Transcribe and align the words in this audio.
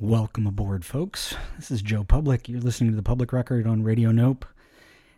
Welcome 0.00 0.46
aboard, 0.46 0.84
folks. 0.84 1.34
This 1.56 1.70
is 1.70 1.80
Joe 1.80 2.04
Public. 2.04 2.50
You're 2.50 2.60
listening 2.60 2.90
to 2.90 2.96
the 2.96 3.02
Public 3.02 3.32
Record 3.32 3.66
on 3.66 3.82
Radio 3.82 4.10
Nope. 4.10 4.44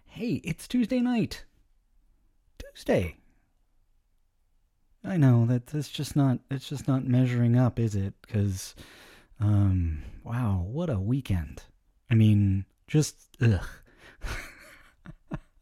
Hey, 0.07 0.41
it's 0.45 0.69
Tuesday 0.69 1.01
night. 1.01 1.45
Tuesday. 2.59 3.17
I 5.05 5.17
know 5.17 5.47
that 5.47 5.67
that's 5.67 5.89
just 5.89 6.15
not 6.15 6.39
it's 6.49 6.69
just 6.69 6.87
not 6.87 7.05
measuring 7.05 7.59
up, 7.59 7.81
is 7.81 7.97
it? 7.97 8.15
Because, 8.23 8.77
um, 9.41 10.05
wow, 10.23 10.65
what 10.65 10.91
a 10.91 11.01
weekend. 11.01 11.65
I 12.09 12.15
mean, 12.15 12.65
just 12.87 13.17
ugh. 13.43 13.61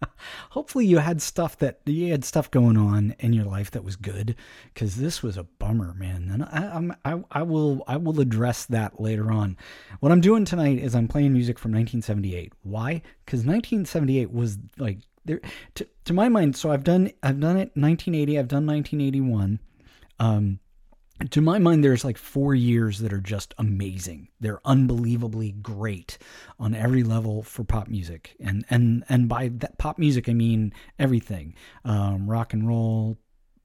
Hopefully, 0.50 0.86
you 0.86 0.98
had 0.98 1.22
stuff 1.22 1.58
that 1.58 1.80
you 1.86 2.10
had 2.10 2.24
stuff 2.24 2.50
going 2.50 2.76
on 2.76 3.14
in 3.18 3.32
your 3.32 3.44
life 3.44 3.70
that 3.72 3.84
was 3.84 3.96
good, 3.96 4.36
because 4.72 4.96
this 4.96 5.22
was 5.22 5.36
a 5.36 5.44
bummer, 5.44 5.94
man. 5.94 6.30
And 6.32 6.42
I, 6.44 6.70
I'm, 6.74 6.96
I, 7.04 7.22
I 7.30 7.42
will, 7.42 7.82
I 7.86 7.96
will 7.96 8.20
address 8.20 8.66
that 8.66 9.00
later 9.00 9.30
on. 9.30 9.57
What 10.00 10.12
I'm 10.12 10.21
doing 10.21 10.44
tonight 10.44 10.79
is 10.79 10.94
I'm 10.94 11.08
playing 11.08 11.32
music 11.32 11.58
from 11.58 11.72
1978. 11.72 12.52
Why? 12.62 13.02
Because 13.24 13.40
1978 13.40 14.32
was 14.32 14.58
like 14.79 14.98
there 15.24 15.40
to, 15.74 15.86
to 16.04 16.13
my 16.13 16.29
mind. 16.29 16.57
So 16.57 16.71
I've 16.71 16.85
done, 16.85 17.10
I've 17.22 17.40
done 17.40 17.57
it 17.57 17.71
1980. 17.74 18.38
I've 18.38 18.49
done 18.49 18.66
1981. 18.66 19.60
Um, 20.18 20.60
to 21.30 21.40
my 21.40 21.58
mind, 21.58 21.82
there's 21.82 22.04
like 22.04 22.18
four 22.18 22.54
years 22.54 22.98
that 22.98 23.12
are 23.12 23.20
just 23.20 23.54
amazing. 23.58 24.29
They're 24.40 24.61
unbelievably 24.64 25.52
great 25.62 26.18
on 26.58 26.74
every 26.74 27.02
level 27.02 27.43
for 27.43 27.64
pop 27.64 27.88
music, 27.88 28.36
and 28.38 28.64
and 28.68 29.04
and 29.08 29.29
by 29.29 29.48
that 29.54 29.79
pop 29.79 29.98
music, 29.98 30.29
I 30.29 30.34
mean 30.34 30.74
everything: 30.98 31.54
um, 31.84 32.28
rock 32.28 32.52
and 32.52 32.69
roll, 32.69 33.19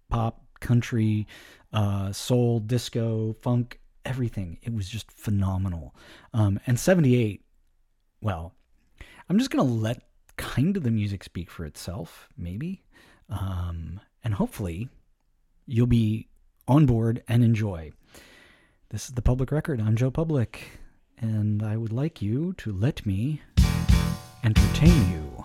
pop, 0.09 0.41
country, 0.61 1.27
uh, 1.73 2.13
soul, 2.13 2.59
disco, 2.59 3.33
funk, 3.33 3.79
everything. 4.05 4.57
It 4.61 4.73
was 4.73 4.87
just 4.87 5.11
phenomenal. 5.11 5.93
Um, 6.33 6.59
and 6.67 6.79
'78, 6.79 7.43
well, 8.21 8.53
I'm 9.29 9.37
just 9.37 9.51
gonna 9.51 9.63
let 9.63 10.03
kind 10.37 10.77
of 10.77 10.83
the 10.83 10.91
music 10.91 11.23
speak 11.23 11.51
for 11.51 11.65
itself, 11.65 12.29
maybe, 12.37 12.83
um, 13.27 13.99
and 14.23 14.33
hopefully, 14.33 14.87
you'll 15.67 15.85
be 15.85 16.29
on 16.67 16.85
board 16.85 17.23
and 17.27 17.43
enjoy. 17.43 17.91
This 18.89 19.05
is 19.05 19.15
the 19.15 19.21
public 19.21 19.51
record. 19.51 19.79
I'm 19.81 19.95
Joe 19.95 20.11
Public, 20.11 20.79
and 21.17 21.63
I 21.63 21.77
would 21.77 21.93
like 21.93 22.21
you 22.21 22.53
to 22.57 22.71
let 22.71 23.05
me 23.05 23.41
entertain 24.43 25.11
you. 25.11 25.40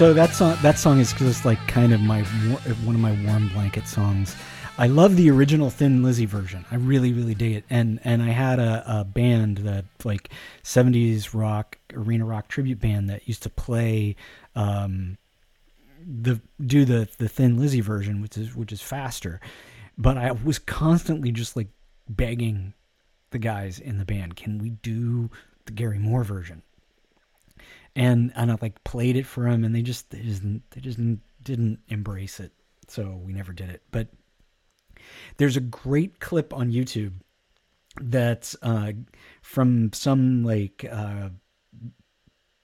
So 0.00 0.14
that 0.14 0.30
song, 0.30 0.56
that 0.62 0.78
song 0.78 0.98
is 0.98 1.12
just 1.12 1.44
like 1.44 1.58
kind 1.68 1.92
of 1.92 2.00
my 2.00 2.22
one 2.22 2.94
of 2.94 3.02
my 3.02 3.12
warm 3.26 3.50
blanket 3.50 3.86
songs. 3.86 4.34
I 4.78 4.86
love 4.86 5.14
the 5.14 5.30
original 5.30 5.68
Thin 5.68 6.02
Lizzy 6.02 6.24
version. 6.24 6.64
I 6.70 6.76
really, 6.76 7.12
really 7.12 7.34
dig 7.34 7.52
it. 7.52 7.64
And 7.68 8.00
and 8.02 8.22
I 8.22 8.30
had 8.30 8.58
a, 8.58 8.82
a 8.86 9.04
band 9.04 9.58
that 9.58 9.84
like 10.02 10.30
'70s 10.64 11.34
rock, 11.34 11.76
arena 11.92 12.24
rock 12.24 12.48
tribute 12.48 12.80
band 12.80 13.10
that 13.10 13.28
used 13.28 13.42
to 13.42 13.50
play, 13.50 14.16
um, 14.54 15.18
the 16.02 16.40
do 16.64 16.86
the 16.86 17.06
the 17.18 17.28
Thin 17.28 17.58
Lizzy 17.58 17.82
version, 17.82 18.22
which 18.22 18.38
is 18.38 18.56
which 18.56 18.72
is 18.72 18.80
faster. 18.80 19.38
But 19.98 20.16
I 20.16 20.32
was 20.32 20.58
constantly 20.58 21.30
just 21.30 21.56
like 21.56 21.68
begging 22.08 22.72
the 23.32 23.38
guys 23.38 23.78
in 23.78 23.98
the 23.98 24.06
band, 24.06 24.34
can 24.34 24.56
we 24.56 24.70
do 24.70 25.30
the 25.66 25.72
Gary 25.72 25.98
Moore 25.98 26.24
version? 26.24 26.62
And 28.00 28.32
and 28.34 28.50
I 28.50 28.56
like 28.62 28.82
played 28.82 29.16
it 29.16 29.26
for 29.26 29.44
them, 29.44 29.62
and 29.62 29.74
they 29.74 29.82
just 29.82 30.08
they 30.10 30.22
just 30.22 30.42
they 30.42 30.80
just 30.80 30.98
didn't 31.42 31.80
embrace 31.88 32.40
it, 32.40 32.50
so 32.88 33.20
we 33.22 33.34
never 33.34 33.52
did 33.52 33.68
it. 33.68 33.82
But 33.90 34.08
there's 35.36 35.58
a 35.58 35.60
great 35.60 36.18
clip 36.18 36.54
on 36.54 36.72
YouTube 36.72 37.12
that's 38.00 38.56
uh, 38.62 38.92
from 39.42 39.92
some 39.92 40.42
like 40.44 40.86
uh, 40.90 41.28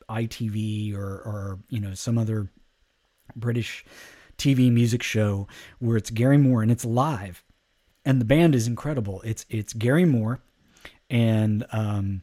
ITV 0.09 0.97
or 0.97 1.05
or 1.05 1.59
you 1.69 1.81
know 1.81 1.93
some 1.93 2.17
other 2.17 2.51
British 3.37 3.85
TV 4.39 4.73
music 4.73 5.03
show 5.03 5.49
where 5.81 5.99
it's 5.99 6.09
Gary 6.09 6.39
Moore 6.39 6.63
and 6.63 6.71
it's 6.71 6.87
live, 6.87 7.45
and 8.07 8.23
the 8.23 8.25
band 8.25 8.55
is 8.55 8.67
incredible. 8.67 9.21
It's 9.21 9.45
it's 9.51 9.75
Gary 9.75 10.07
Moore 10.07 10.41
and 11.11 11.67
um, 11.73 12.23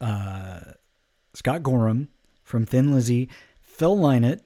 uh, 0.00 0.60
Scott 1.38 1.62
Gorham 1.62 2.08
from 2.42 2.66
Thin 2.66 2.92
Lizzy, 2.92 3.28
Phil 3.60 3.96
Lynott, 3.96 4.40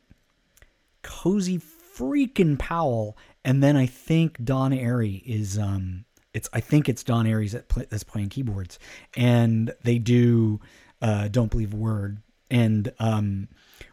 Cozy 1.01 1.59
freaking 1.59 2.59
Powell, 2.59 3.17
and 3.43 3.63
then 3.63 3.79
I 3.79 3.87
think 3.87 4.45
Don 4.45 4.73
Airey 4.73 5.23
is 5.25 5.57
um 5.59 6.05
it's 6.35 6.51
I 6.53 6.61
think 6.61 6.91
it's 6.91 7.03
Don 7.03 7.27
Aries 7.27 7.53
that 7.53 7.69
play, 7.69 7.87
that's 7.89 8.05
playing 8.05 8.29
keyboards, 8.29 8.79
and 9.17 9.73
they 9.83 9.97
do 9.97 10.61
uh, 11.01 11.29
"Don't 11.29 11.51
Believe 11.51 11.73
a 11.73 11.79
Word." 11.79 12.19
And 12.51 12.93
um, 12.99 13.49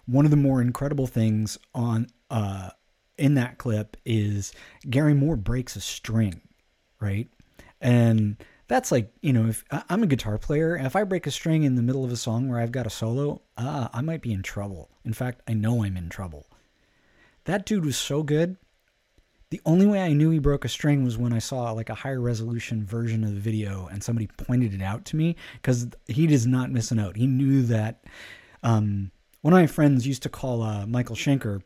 one 0.06 0.26
of 0.26 0.32
the 0.32 0.38
more 0.38 0.62
incredible 0.62 1.08
things 1.08 1.58
on 1.74 2.08
uh, 2.30 2.72
in 3.18 3.36
that 3.36 3.60
clip 3.60 3.96
is 4.04 4.52
Gary 4.90 5.14
Moore 5.14 5.38
breaks 5.38 5.78
a 5.78 5.82
string, 5.82 6.42
right? 7.00 7.30
And 7.80 8.36
that's 8.70 8.92
like 8.92 9.12
you 9.22 9.34
know 9.34 9.48
if 9.48 9.66
I'm 9.90 10.04
a 10.04 10.08
guitar 10.08 10.38
player, 10.38 10.78
if 10.78 10.96
I 10.96 11.04
break 11.04 11.28
a 11.28 11.32
string 11.32 11.64
in 11.64 11.76
the 11.76 11.82
middle 11.82 12.06
of 12.06 12.12
a 12.12 12.16
song 12.16 12.48
where 12.48 12.60
I've 12.60 12.72
got 12.72 12.88
a 12.88 12.90
solo, 12.90 13.42
ah, 13.58 13.90
I 13.92 14.02
might 14.02 14.22
be 14.22 14.32
in 14.32 14.44
trouble. 14.44 14.90
In 15.04 15.12
fact, 15.12 15.42
I 15.48 15.54
know 15.54 15.84
I'm 15.84 15.98
in 15.98 16.08
trouble. 16.08 16.46
That 17.44 17.66
dude 17.66 17.84
was 17.84 17.98
so 17.98 18.24
good. 18.24 18.56
The 19.50 19.60
only 19.66 19.88
way 19.88 20.04
I 20.04 20.14
knew 20.14 20.30
he 20.30 20.38
broke 20.38 20.64
a 20.64 20.70
string 20.70 21.04
was 21.04 21.18
when 21.18 21.34
I 21.34 21.40
saw 21.40 21.72
like 21.72 21.90
a 21.90 21.96
higher 21.96 22.22
resolution 22.22 22.86
version 22.86 23.24
of 23.24 23.34
the 23.34 23.40
video 23.40 23.88
and 23.88 24.04
somebody 24.04 24.28
pointed 24.28 24.76
it 24.76 24.82
out 24.84 25.06
to 25.06 25.16
me 25.16 25.36
because 25.56 25.88
he 26.08 26.28
does 26.28 26.46
not 26.46 26.70
miss 26.72 26.92
a 26.92 26.96
note. 26.96 27.18
He 27.18 27.26
knew 27.26 27.64
that. 27.64 28.04
Um, 28.62 29.10
one 29.42 29.54
of 29.54 29.60
my 29.60 29.68
friends 29.68 30.06
used 30.06 30.22
to 30.24 30.30
call 30.30 30.62
uh, 30.62 30.86
Michael 30.86 31.16
Schenker 31.16 31.62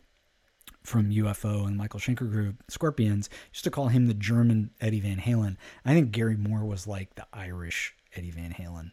from 0.84 1.12
UFO 1.12 1.66
and 1.66 1.78
Michael 1.78 2.00
Schenker 2.00 2.30
group, 2.30 2.64
Scorpions, 2.68 3.30
used 3.52 3.64
to 3.64 3.72
call 3.72 3.88
him 3.88 4.08
the 4.08 4.14
German 4.14 4.72
Eddie 4.82 5.00
Van 5.00 5.18
Halen. 5.18 5.58
I 5.86 5.94
think 5.94 6.12
Gary 6.12 6.38
Moore 6.38 6.66
was 6.66 6.88
like 6.88 7.16
the 7.16 7.26
Irish 7.34 7.96
Eddie 8.16 8.32
Van 8.32 8.54
Halen. 8.54 8.92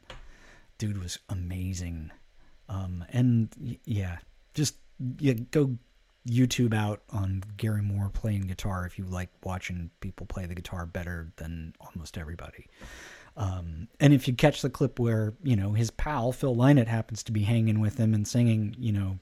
Dude 0.78 1.00
was 1.02 1.18
amazing. 1.28 2.10
Um, 2.68 3.04
and 3.10 3.78
yeah, 3.84 4.18
just 4.54 4.76
yeah, 5.18 5.34
go 5.50 5.76
YouTube 6.28 6.74
out 6.74 7.02
on 7.10 7.42
Gary 7.56 7.82
Moore 7.82 8.10
playing 8.12 8.42
guitar 8.42 8.86
if 8.86 8.98
you 8.98 9.04
like 9.04 9.30
watching 9.42 9.90
people 10.00 10.26
play 10.26 10.46
the 10.46 10.54
guitar 10.54 10.86
better 10.86 11.32
than 11.36 11.74
almost 11.80 12.16
everybody. 12.16 12.66
Um, 13.36 13.88
and 14.00 14.12
if 14.12 14.28
you 14.28 14.34
catch 14.34 14.62
the 14.62 14.70
clip 14.70 14.98
where 14.98 15.34
you 15.42 15.56
know 15.56 15.72
his 15.72 15.90
pal 15.90 16.32
Phil 16.32 16.54
Lynott 16.54 16.88
happens 16.88 17.22
to 17.24 17.32
be 17.32 17.42
hanging 17.42 17.80
with 17.80 17.96
him 17.98 18.14
and 18.14 18.26
singing, 18.26 18.74
you 18.78 18.92
know, 18.92 19.18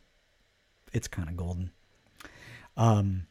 it's 0.93 1.09
kind 1.09 1.29
of 1.29 1.37
golden. 1.37 1.71
Um, 2.79 3.27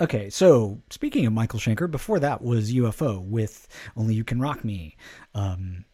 okay, 0.00 0.30
so 0.30 0.80
speaking 0.90 1.26
of 1.26 1.32
Michael 1.32 1.58
Schenker, 1.58 1.90
before 1.90 2.20
that 2.20 2.42
was 2.42 2.72
UFO 2.72 3.20
with 3.20 3.66
"Only 3.96 4.14
You 4.14 4.22
Can 4.22 4.40
Rock 4.40 4.64
Me," 4.64 4.96
um, 5.34 5.84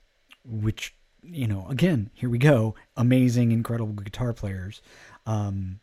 which 0.45 0.95
you 1.23 1.47
know, 1.47 1.67
again, 1.69 2.11
here 2.15 2.29
we 2.29 2.39
go, 2.39 2.75
amazing, 2.97 3.53
incredible 3.53 3.93
guitar 3.95 4.33
players. 4.33 4.83
Um, 5.25 5.81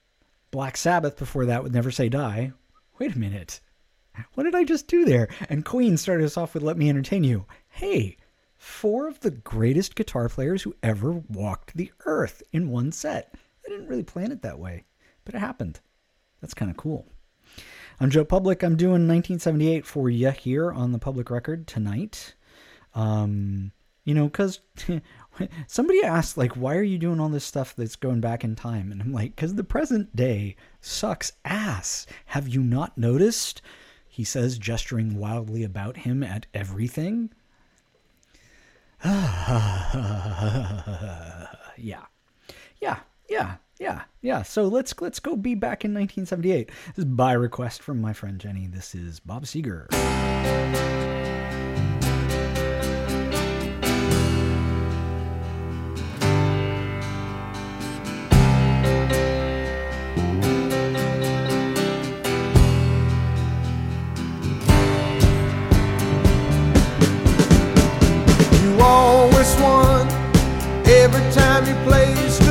Black 0.52 0.78
Sabbath 0.78 1.18
before 1.18 1.46
that 1.46 1.64
with 1.64 1.74
Never 1.74 1.92
Say 1.92 2.10
Die. 2.10 2.52
Wait 3.00 3.16
a 3.16 3.20
minute. 3.20 3.60
What 4.36 4.44
did 4.44 4.56
I 4.56 4.64
just 4.64 4.88
do 4.88 5.06
there? 5.06 5.28
And 5.50 5.66
Queen 5.66 5.98
started 5.98 6.26
us 6.26 6.38
off 6.38 6.54
with 6.54 6.64
Let 6.64 6.78
Me 6.78 6.90
Entertain 6.90 7.24
You. 7.24 7.46
Hey, 7.68 8.18
four 8.56 9.08
of 9.08 9.20
the 9.22 9.32
greatest 9.32 9.96
guitar 9.96 10.30
players 10.30 10.62
who 10.62 10.76
ever 10.84 11.12
walked 11.12 11.76
the 11.76 11.92
earth 12.06 12.44
in 12.52 12.70
one 12.70 12.92
set. 12.92 13.34
I 13.66 13.70
didn't 13.70 13.88
really 13.88 14.04
plan 14.04 14.32
it 14.32 14.44
that 14.44 14.60
way, 14.60 14.86
but 15.26 15.34
it 15.34 15.40
happened. 15.40 15.80
That's 16.42 16.54
kind 16.54 16.70
of 16.70 16.78
cool. 16.78 17.08
I'm 18.00 18.10
Joe 18.10 18.26
Public. 18.26 18.64
I'm 18.64 18.76
doing 18.76 19.08
1978 19.08 19.86
for 19.86 20.10
you 20.10 20.32
here 20.32 20.72
on 20.72 20.92
the 20.92 21.00
public 21.00 21.30
record 21.30 21.68
tonight. 21.68 22.34
Um, 22.96 23.72
you 24.04 24.16
know, 24.16 24.26
because 24.26 24.60
somebody 25.68 26.04
asked, 26.04 26.38
like, 26.38 26.54
why 26.54 26.76
are 26.76 26.84
you 26.84 26.98
doing 26.98 27.20
all 27.20 27.30
this 27.30 27.46
stuff 27.46 27.76
that's 27.76 27.96
going 27.96 28.20
back 28.20 28.44
in 28.44 28.56
time? 28.56 28.92
And 28.92 29.02
I'm 29.02 29.14
like, 29.14 29.36
because 29.36 29.56
the 29.56 29.64
present 29.64 30.16
day 30.16 30.56
sucks 30.82 31.34
ass. 31.46 32.06
Have 32.28 32.48
you 32.48 32.62
not 32.62 32.98
noticed? 32.98 33.62
He 34.08 34.24
says, 34.24 34.58
gesturing 34.58 35.18
wildly 35.18 35.64
about 35.64 35.98
him 35.98 36.24
at 36.24 36.48
everything. 36.54 37.30
yeah. 39.06 40.18
Yeah. 41.78 42.06
Yeah. 43.30 43.56
Yeah. 43.80 44.02
Yeah. 44.22 44.44
So 44.44 44.68
let's 44.68 44.94
let's 45.02 45.20
go 45.20 45.36
be 45.36 45.56
back 45.56 45.84
in 45.84 45.94
1978. 45.94 46.68
This 46.68 47.00
is 47.00 47.06
by 47.06 47.34
request 47.34 47.82
from 47.82 48.00
my 48.02 48.14
friend 48.14 48.40
Jenny. 48.40 48.68
This 48.68 48.94
is 48.94 49.20
Bob 49.20 49.46
Seger. 49.46 49.88
You 68.62 68.80
always 68.82 69.56
won 69.60 70.08
every 70.86 71.32
time 71.32 71.66
you 71.66 71.74
placed 71.86 72.43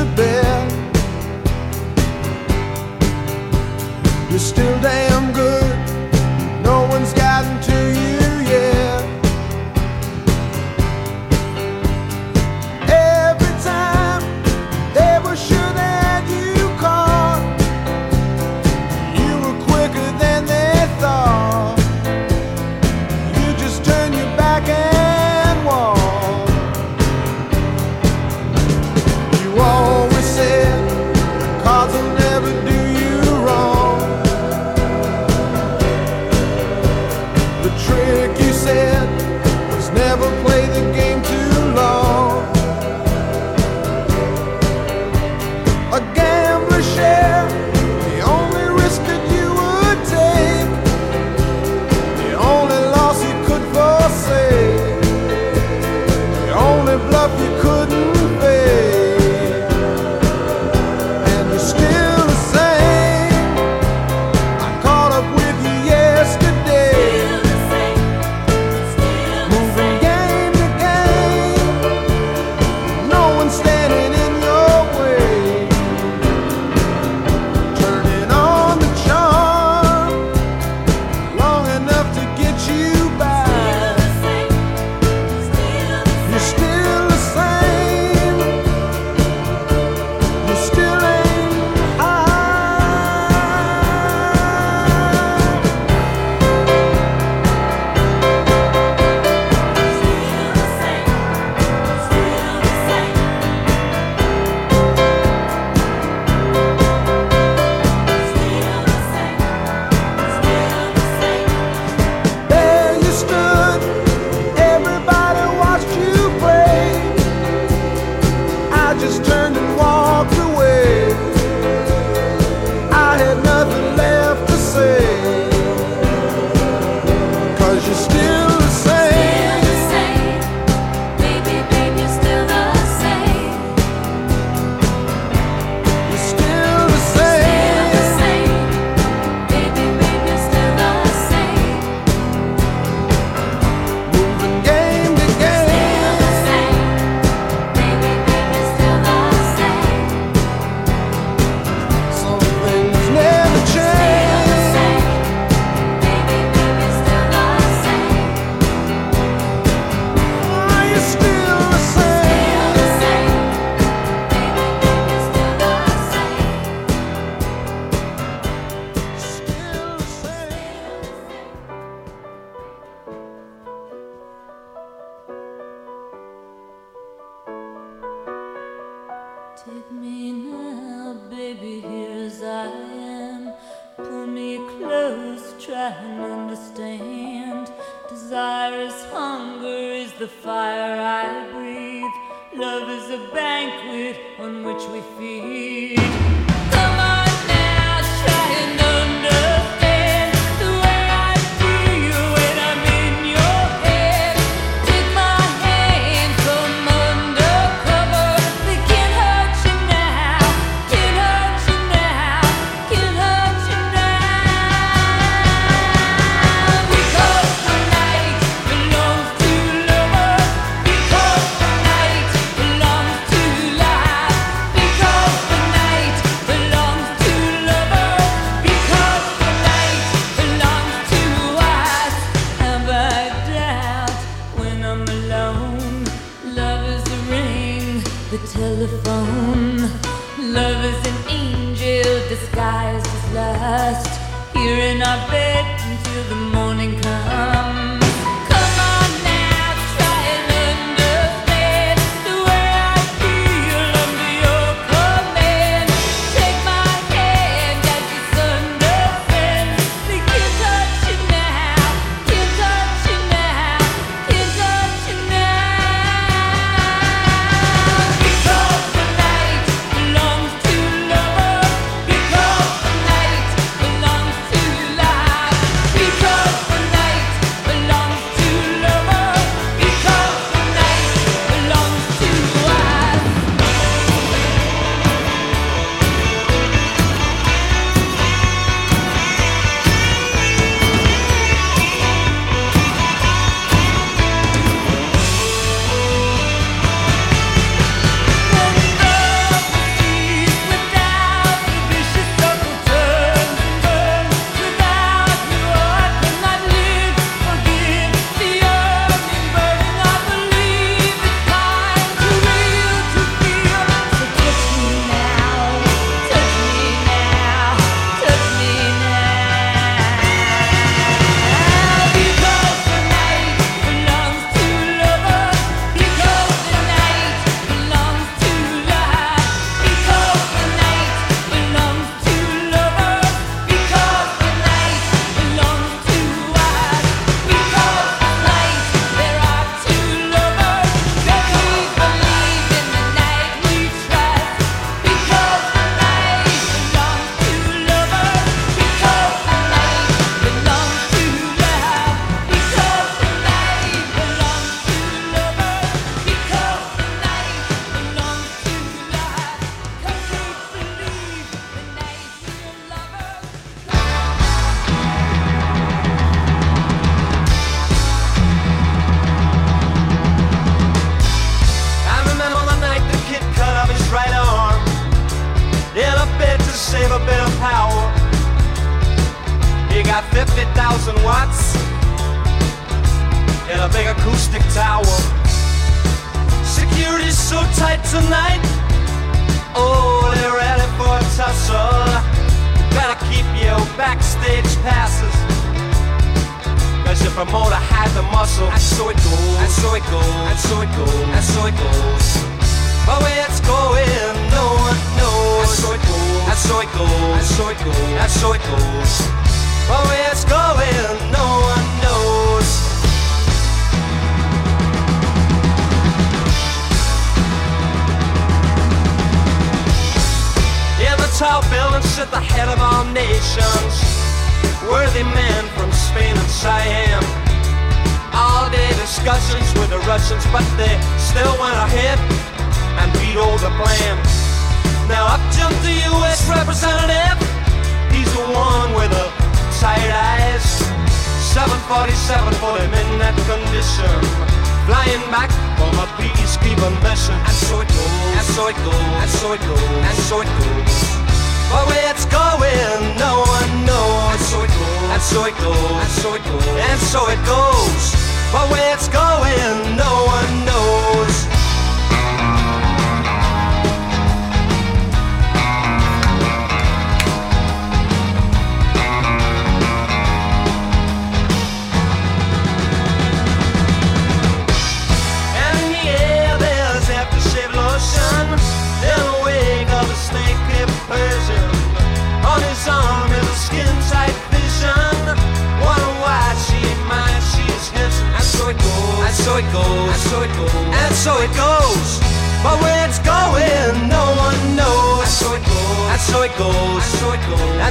It's 459.05 459.11
going, 459.11 459.92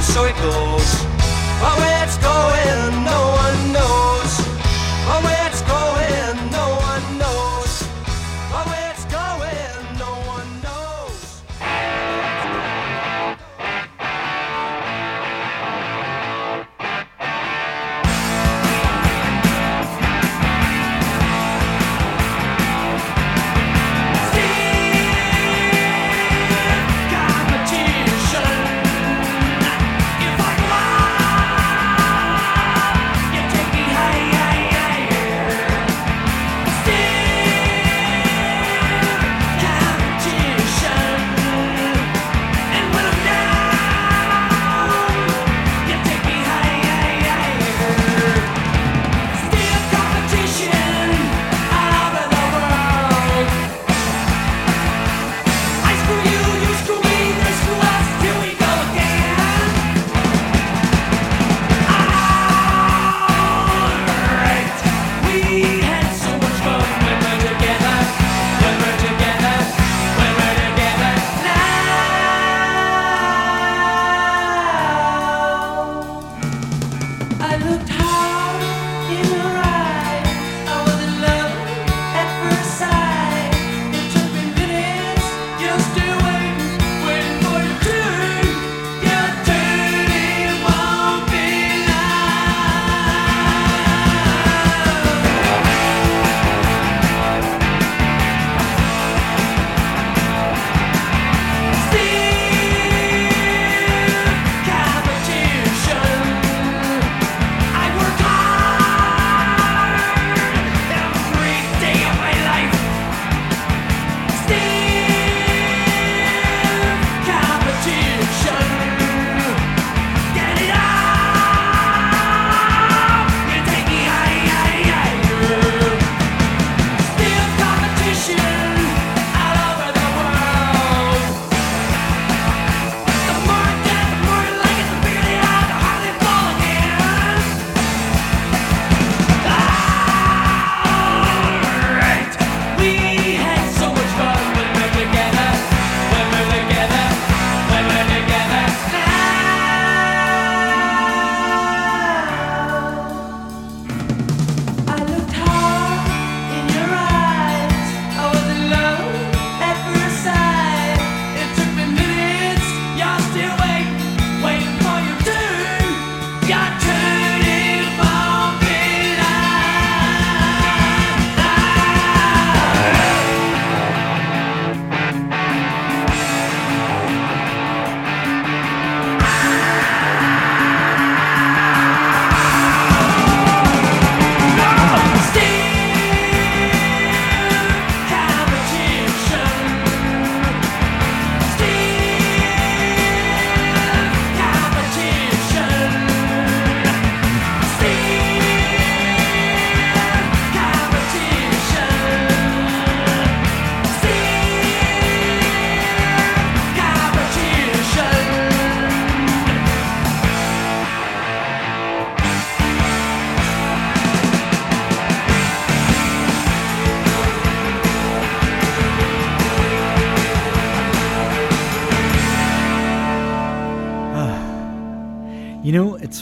so 0.03 0.25
it 0.25 0.35
goes. 0.35 0.89
But 1.61 1.79
where 1.79 2.03
it's 2.03 2.17
going, 2.17 3.03
no 3.05 3.42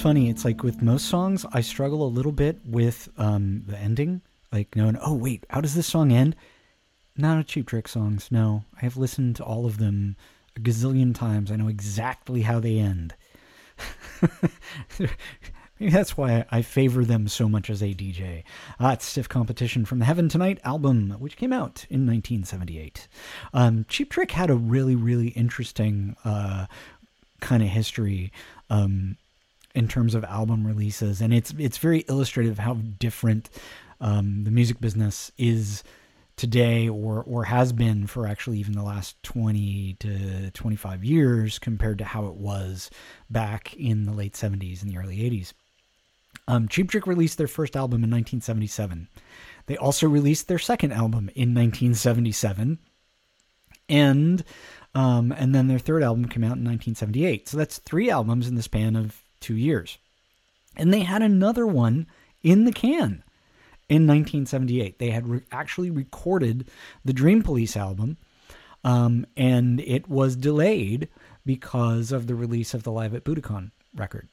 funny. 0.02 0.32
It's 0.32 0.44
like 0.44 0.64
with 0.64 0.82
most 0.82 1.06
songs, 1.06 1.46
I 1.54 1.62
struggle 1.62 2.04
a 2.04 2.10
little 2.10 2.32
bit 2.32 2.58
with 2.66 3.08
um, 3.18 3.62
the 3.68 3.78
ending. 3.78 4.22
Like 4.52 4.76
knowing, 4.76 4.98
oh 5.00 5.14
wait, 5.14 5.46
how 5.52 5.62
does 5.62 5.76
this 5.76 5.86
song 5.86 6.12
end? 6.12 6.36
Not 7.16 7.38
a 7.38 7.44
Cheap 7.44 7.68
Trick 7.68 7.88
songs. 7.88 8.30
No, 8.32 8.64
I 8.76 8.80
have 8.80 8.98
listened 8.98 9.36
to 9.36 9.44
all 9.44 9.68
of 9.68 9.78
them 9.78 10.16
a 10.58 10.60
gazillion 10.60 11.14
times. 11.14 11.52
I 11.52 11.56
know 11.56 11.68
exactly 11.68 12.42
how 12.42 12.60
they 12.60 12.80
end. 12.80 13.14
Maybe 15.80 15.92
that's 15.92 16.18
why 16.18 16.46
I 16.50 16.64
favor 16.64 17.06
them 17.06 17.28
so 17.28 17.48
much 17.48 17.70
as 17.70 17.84
a 17.84 17.94
DJ. 17.94 18.44
Uh, 18.80 18.90
it's 18.94 19.06
Stiff 19.06 19.30
Competition 19.30 19.86
from 19.86 20.00
the 20.00 20.06
Heaven 20.06 20.30
Tonight 20.30 20.60
album, 20.64 21.12
which 21.20 21.38
came 21.38 21.54
out 21.54 21.86
in 21.92 22.08
1978. 22.08 23.08
Um, 23.54 23.86
Cheap 23.88 24.10
Trick 24.10 24.32
had 24.32 24.50
a 24.50 24.56
really, 24.56 24.96
really 24.96 25.28
interesting 25.30 26.16
uh, 26.26 26.66
kind 27.40 27.62
of 27.62 27.70
history 27.70 28.32
um, 28.72 29.18
in 29.76 29.88
terms 29.88 30.16
of 30.16 30.24
album 30.26 30.66
releases, 30.66 31.22
and 31.22 31.34
it's 31.34 31.54
it's 31.58 31.78
very 31.78 32.00
illustrative 32.10 32.60
how 32.60 32.76
different 32.76 33.50
um, 34.00 34.44
the 34.44 34.52
music 34.52 34.80
business 34.82 35.32
is 35.38 35.84
today 36.36 36.90
or 36.90 37.24
or 37.24 37.44
has 37.44 37.72
been 37.72 38.08
for 38.08 38.26
actually 38.28 38.58
even 38.58 38.74
the 38.74 38.84
last 38.84 39.22
20 39.24 39.96
to 40.00 40.52
25 40.52 41.04
years 41.04 41.60
compared 41.60 41.98
to 42.00 42.04
how 42.04 42.26
it 42.26 42.36
was 42.36 42.90
back 43.30 43.74
in 43.76 44.06
the 44.06 44.14
late 44.14 44.34
70s 44.34 44.82
and 44.82 44.90
the 44.90 44.98
early 44.98 45.18
80s. 45.18 45.54
Um, 46.48 46.68
Cheap 46.68 46.90
Trick 46.90 47.06
released 47.06 47.38
their 47.38 47.48
first 47.48 47.76
album 47.76 48.04
in 48.04 48.10
1977. 48.10 49.08
They 49.68 49.78
also 49.78 50.10
released 50.10 50.48
their 50.48 50.60
second 50.60 50.92
album 50.92 51.30
in 51.36 51.54
1977, 51.54 52.80
and 53.88 54.44
um, 54.94 55.32
and 55.32 55.56
then 55.56 55.68
their 55.68 55.80
third 55.80 56.04
album 56.04 56.28
came 56.28 56.44
out 56.44 56.58
in 56.58 56.66
1978. 56.66 57.48
So 57.48 57.58
that's 57.58 57.78
three 57.78 58.10
albums 58.10 58.48
in 58.48 58.56
the 58.56 58.64
span 58.64 58.96
of 58.96 59.21
two 59.42 59.56
years. 59.56 59.98
And 60.78 60.94
they 60.94 61.02
had 61.02 61.22
another 61.22 61.68
one 61.68 62.08
in 62.44 62.64
the 62.66 62.72
can. 62.72 63.24
in 63.90 64.08
1978. 64.08 65.00
They 65.00 65.10
had 65.10 65.28
re- 65.28 65.42
actually 65.52 65.92
recorded 65.92 66.70
the 67.04 67.12
Dream 67.12 67.44
Police 67.44 67.76
album, 67.76 68.16
um, 68.86 69.26
and 69.36 69.82
it 69.82 70.08
was 70.08 70.38
delayed 70.38 71.10
because 71.46 72.14
of 72.14 72.28
the 72.28 72.36
release 72.36 72.74
of 72.74 72.84
the 72.84 72.92
Live 72.92 73.14
at 73.14 73.26
Budokan 73.26 73.72
record, 73.94 74.30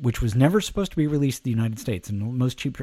which 0.00 0.22
was 0.22 0.34
never 0.34 0.60
supposed 0.60 0.90
to 0.92 0.96
be 0.96 1.06
released 1.06 1.40
in 1.40 1.52
the 1.52 1.56
United 1.56 1.78
States. 1.78 2.08
And 2.08 2.38
most 2.38 2.56
cheap 2.56 2.78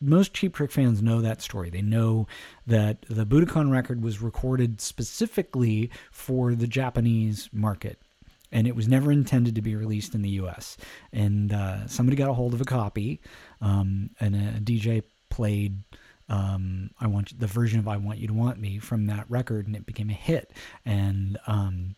most 0.00 0.34
Cheap 0.34 0.56
Trick 0.56 0.72
fans 0.72 1.00
know 1.00 1.20
that 1.20 1.40
story. 1.40 1.70
They 1.70 1.80
know 1.80 2.26
that 2.66 3.06
the 3.08 3.24
Budokan 3.24 3.70
record 3.70 4.02
was 4.02 4.20
recorded 4.20 4.80
specifically 4.80 5.90
for 6.10 6.56
the 6.56 6.66
Japanese 6.66 7.48
market. 7.52 8.00
And 8.52 8.66
it 8.66 8.76
was 8.76 8.86
never 8.86 9.10
intended 9.10 9.54
to 9.54 9.62
be 9.62 9.74
released 9.74 10.14
in 10.14 10.22
the 10.22 10.30
U.S. 10.30 10.76
And 11.12 11.52
uh, 11.52 11.86
somebody 11.86 12.16
got 12.16 12.30
a 12.30 12.34
hold 12.34 12.54
of 12.54 12.60
a 12.60 12.66
copy, 12.66 13.20
um, 13.60 14.10
and 14.20 14.36
a 14.36 14.60
DJ 14.60 15.02
played 15.30 15.82
um, 16.28 16.90
"I 17.00 17.06
Want 17.06 17.32
You," 17.32 17.38
the 17.38 17.46
version 17.46 17.78
of 17.78 17.88
"I 17.88 17.96
Want 17.96 18.18
You 18.18 18.28
to 18.28 18.34
Want 18.34 18.60
Me" 18.60 18.78
from 18.78 19.06
that 19.06 19.24
record, 19.28 19.66
and 19.66 19.74
it 19.74 19.86
became 19.86 20.10
a 20.10 20.14
hit. 20.14 20.52
And 20.84 21.38
um, 21.46 21.96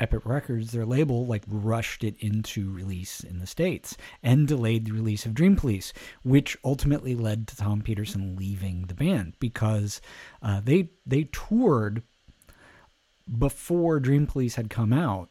Epic 0.00 0.24
Records, 0.24 0.70
their 0.70 0.86
label, 0.86 1.26
like 1.26 1.42
rushed 1.48 2.04
it 2.04 2.14
into 2.20 2.70
release 2.70 3.20
in 3.20 3.40
the 3.40 3.46
States 3.46 3.96
and 4.22 4.46
delayed 4.46 4.84
the 4.84 4.92
release 4.92 5.26
of 5.26 5.34
Dream 5.34 5.56
Police, 5.56 5.92
which 6.22 6.56
ultimately 6.64 7.14
led 7.14 7.48
to 7.48 7.56
Tom 7.56 7.82
Petersson 7.82 8.36
leaving 8.36 8.82
the 8.82 8.94
band 8.94 9.34
because 9.40 10.00
uh, 10.40 10.60
they 10.62 10.90
they 11.04 11.24
toured 11.24 12.02
before 13.38 13.98
Dream 14.00 14.26
Police 14.26 14.54
had 14.54 14.70
come 14.70 14.92
out 14.92 15.30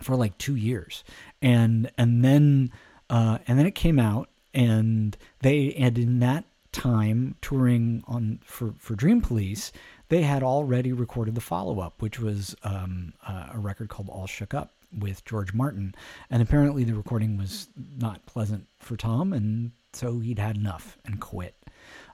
for 0.00 0.16
like 0.16 0.38
two 0.38 0.56
years, 0.56 1.04
and 1.40 1.90
and 1.98 2.24
then 2.24 2.72
uh, 3.10 3.38
and 3.46 3.58
then 3.58 3.66
it 3.66 3.74
came 3.74 3.98
out, 3.98 4.28
and 4.54 5.16
they 5.40 5.74
and 5.74 5.98
in 5.98 6.18
that 6.20 6.44
time 6.72 7.36
touring 7.42 8.02
on 8.06 8.40
for 8.44 8.74
for 8.78 8.94
Dream 8.94 9.20
Police, 9.20 9.72
they 10.08 10.22
had 10.22 10.42
already 10.42 10.92
recorded 10.92 11.34
the 11.34 11.40
follow 11.40 11.80
up, 11.80 12.00
which 12.00 12.18
was 12.18 12.56
um, 12.64 13.12
uh, 13.26 13.48
a 13.54 13.58
record 13.58 13.88
called 13.88 14.08
All 14.08 14.26
Shook 14.26 14.54
Up 14.54 14.72
with 14.98 15.24
George 15.24 15.54
Martin, 15.54 15.94
and 16.30 16.42
apparently 16.42 16.84
the 16.84 16.94
recording 16.94 17.36
was 17.36 17.68
not 17.98 18.24
pleasant 18.26 18.66
for 18.78 18.96
Tom, 18.96 19.32
and 19.32 19.72
so 19.92 20.18
he'd 20.18 20.38
had 20.38 20.56
enough 20.56 20.98
and 21.04 21.20
quit. 21.20 21.54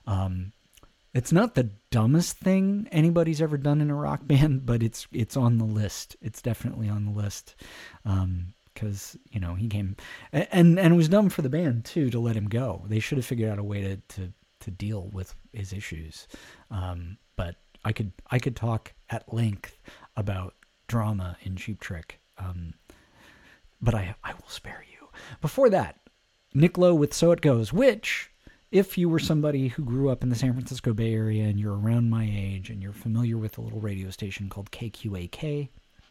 Um, 0.07 0.53
it's 1.13 1.31
not 1.31 1.55
the 1.55 1.69
dumbest 1.91 2.37
thing 2.37 2.87
anybody's 2.91 3.41
ever 3.41 3.57
done 3.57 3.81
in 3.81 3.89
a 3.89 3.95
rock 3.95 4.21
band, 4.27 4.65
but 4.65 4.83
it's 4.83 5.07
it's 5.11 5.37
on 5.37 5.57
the 5.57 5.65
list. 5.65 6.15
It's 6.21 6.41
definitely 6.41 6.89
on 6.89 7.05
the 7.05 7.11
list 7.11 7.55
because 8.73 9.17
you 9.31 9.39
know 9.39 9.55
he 9.55 9.67
came 9.67 9.95
and 10.31 10.79
and 10.79 10.93
it 10.93 10.97
was 10.97 11.09
dumb 11.09 11.29
for 11.29 11.41
the 11.41 11.49
band 11.49 11.85
too 11.85 12.09
to 12.09 12.19
let 12.19 12.35
him 12.35 12.47
go. 12.47 12.85
They 12.87 12.99
should 12.99 13.17
have 13.17 13.25
figured 13.25 13.51
out 13.51 13.59
a 13.59 13.63
way 13.63 13.81
to 13.81 13.97
to 14.15 14.33
to 14.61 14.71
deal 14.71 15.09
with 15.13 15.35
his 15.53 15.73
issues. 15.73 16.27
Um, 16.69 17.17
but 17.35 17.55
I 17.83 17.91
could 17.91 18.11
I 18.29 18.39
could 18.39 18.55
talk 18.55 18.93
at 19.09 19.33
length 19.33 19.77
about 20.15 20.53
drama 20.87 21.37
in 21.41 21.55
Cheap 21.55 21.79
Trick, 21.79 22.19
um, 22.37 22.73
but 23.81 23.95
I 23.95 24.15
I 24.23 24.33
will 24.33 24.49
spare 24.49 24.83
you. 24.91 25.07
Before 25.41 25.69
that, 25.69 25.99
Nick 26.53 26.77
Lowe 26.77 26.93
with 26.93 27.13
So 27.13 27.31
It 27.31 27.41
Goes, 27.41 27.71
which, 27.71 28.31
if 28.71 28.97
you 28.97 29.09
were 29.09 29.19
somebody 29.19 29.69
who 29.69 29.83
grew 29.83 30.09
up 30.09 30.21
in 30.21 30.29
the 30.29 30.35
San 30.35 30.53
Francisco 30.53 30.93
Bay 30.93 31.13
Area 31.13 31.45
and 31.45 31.59
you're 31.59 31.77
around 31.77 32.09
my 32.09 32.29
age 32.31 32.69
and 32.69 32.83
you're 32.83 32.93
familiar 32.93 33.37
with 33.37 33.57
a 33.57 33.61
little 33.61 33.79
radio 33.79 34.11
station 34.11 34.47
called 34.47 34.69
KQAK, 34.71 35.69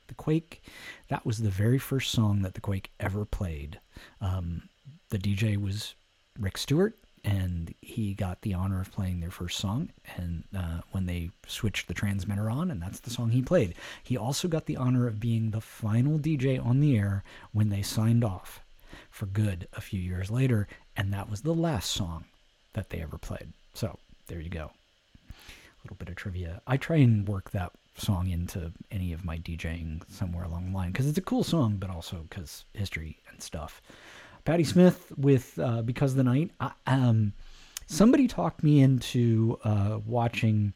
The 0.08 0.14
Quake, 0.14 0.62
that 1.08 1.24
was 1.24 1.38
the 1.38 1.50
very 1.50 1.78
first 1.78 2.10
song 2.10 2.42
that 2.42 2.54
The 2.54 2.60
Quake 2.60 2.90
ever 2.98 3.24
played. 3.24 3.78
Um, 4.20 4.68
the 5.10 5.18
DJ 5.18 5.56
was 5.56 5.94
Rick 6.38 6.58
Stewart, 6.58 6.98
and 7.24 7.74
he 7.80 8.14
got 8.14 8.42
the 8.42 8.54
honor 8.54 8.80
of 8.80 8.92
playing 8.92 9.20
their 9.20 9.30
first 9.30 9.58
song 9.58 9.90
and 10.16 10.44
uh, 10.56 10.80
when 10.92 11.06
they 11.06 11.30
switched 11.46 11.88
the 11.88 11.94
transmitter 11.94 12.48
on 12.48 12.70
and 12.70 12.80
that's 12.80 13.00
the 13.00 13.10
song 13.10 13.30
he 13.30 13.42
played 13.42 13.74
he 14.04 14.16
also 14.16 14.46
got 14.46 14.66
the 14.66 14.76
honor 14.76 15.08
of 15.08 15.18
being 15.18 15.50
the 15.50 15.60
final 15.60 16.16
dj 16.16 16.64
on 16.64 16.78
the 16.78 16.96
air 16.96 17.24
when 17.52 17.70
they 17.70 17.82
signed 17.82 18.22
off 18.22 18.60
for 19.10 19.26
good 19.26 19.66
a 19.72 19.80
few 19.80 20.00
years 20.00 20.30
later 20.30 20.68
and 20.96 21.12
that 21.12 21.28
was 21.28 21.40
the 21.40 21.52
last 21.52 21.90
song 21.90 22.24
that 22.78 22.90
they 22.90 23.02
ever 23.02 23.18
played 23.18 23.52
so 23.74 23.98
there 24.26 24.40
you 24.40 24.50
go 24.50 24.70
a 25.28 25.82
little 25.84 25.96
bit 25.96 26.08
of 26.08 26.16
trivia 26.16 26.60
i 26.66 26.76
try 26.76 26.96
and 26.96 27.28
work 27.28 27.50
that 27.50 27.72
song 27.96 28.28
into 28.28 28.72
any 28.90 29.12
of 29.12 29.24
my 29.24 29.38
djing 29.38 30.00
somewhere 30.10 30.44
along 30.44 30.66
the 30.66 30.76
line 30.76 30.92
because 30.92 31.06
it's 31.08 31.18
a 31.18 31.22
cool 31.22 31.44
song 31.44 31.76
but 31.78 31.90
also 31.90 32.24
because 32.28 32.64
history 32.74 33.18
and 33.30 33.42
stuff 33.42 33.82
Patti 34.48 34.64
Smith 34.64 35.12
with 35.18 35.58
uh, 35.58 35.82
"Because 35.82 36.12
of 36.12 36.16
the 36.16 36.24
Night." 36.24 36.50
I, 36.58 36.72
um, 36.86 37.34
somebody 37.86 38.26
talked 38.26 38.62
me 38.62 38.80
into 38.80 39.58
uh, 39.62 39.98
watching 40.06 40.72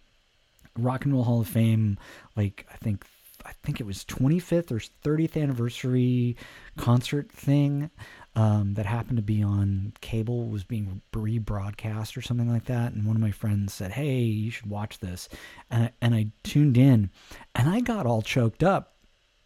Rock 0.76 1.07
and 1.07 1.14
Roll 1.14 1.24
Hall 1.24 1.40
of 1.40 1.48
Fame. 1.48 1.96
Like 2.36 2.66
I 2.70 2.76
think, 2.76 3.07
I 3.46 3.53
think 3.62 3.80
it 3.80 3.86
was 3.86 4.05
25th 4.05 4.72
or 4.72 4.78
30th 5.09 5.42
anniversary 5.42 6.36
concert 6.76 7.32
thing 7.32 7.90
um, 8.34 8.74
that 8.74 8.86
happened 8.86 9.16
to 9.18 9.22
be 9.22 9.42
on 9.42 9.92
cable. 10.00 10.46
Was 10.46 10.64
being 10.64 11.02
rebroadcast 11.12 12.16
or 12.16 12.22
something 12.22 12.50
like 12.50 12.66
that. 12.66 12.92
And 12.92 13.06
one 13.06 13.16
of 13.16 13.22
my 13.22 13.30
friends 13.30 13.74
said, 13.74 13.92
"Hey, 13.92 14.20
you 14.22 14.50
should 14.50 14.68
watch 14.68 14.98
this," 15.00 15.28
and 15.70 15.84
I, 15.84 15.90
and 16.00 16.14
I 16.14 16.26
tuned 16.42 16.76
in, 16.76 17.10
and 17.54 17.68
I 17.68 17.80
got 17.80 18.06
all 18.06 18.22
choked 18.22 18.62
up 18.62 18.94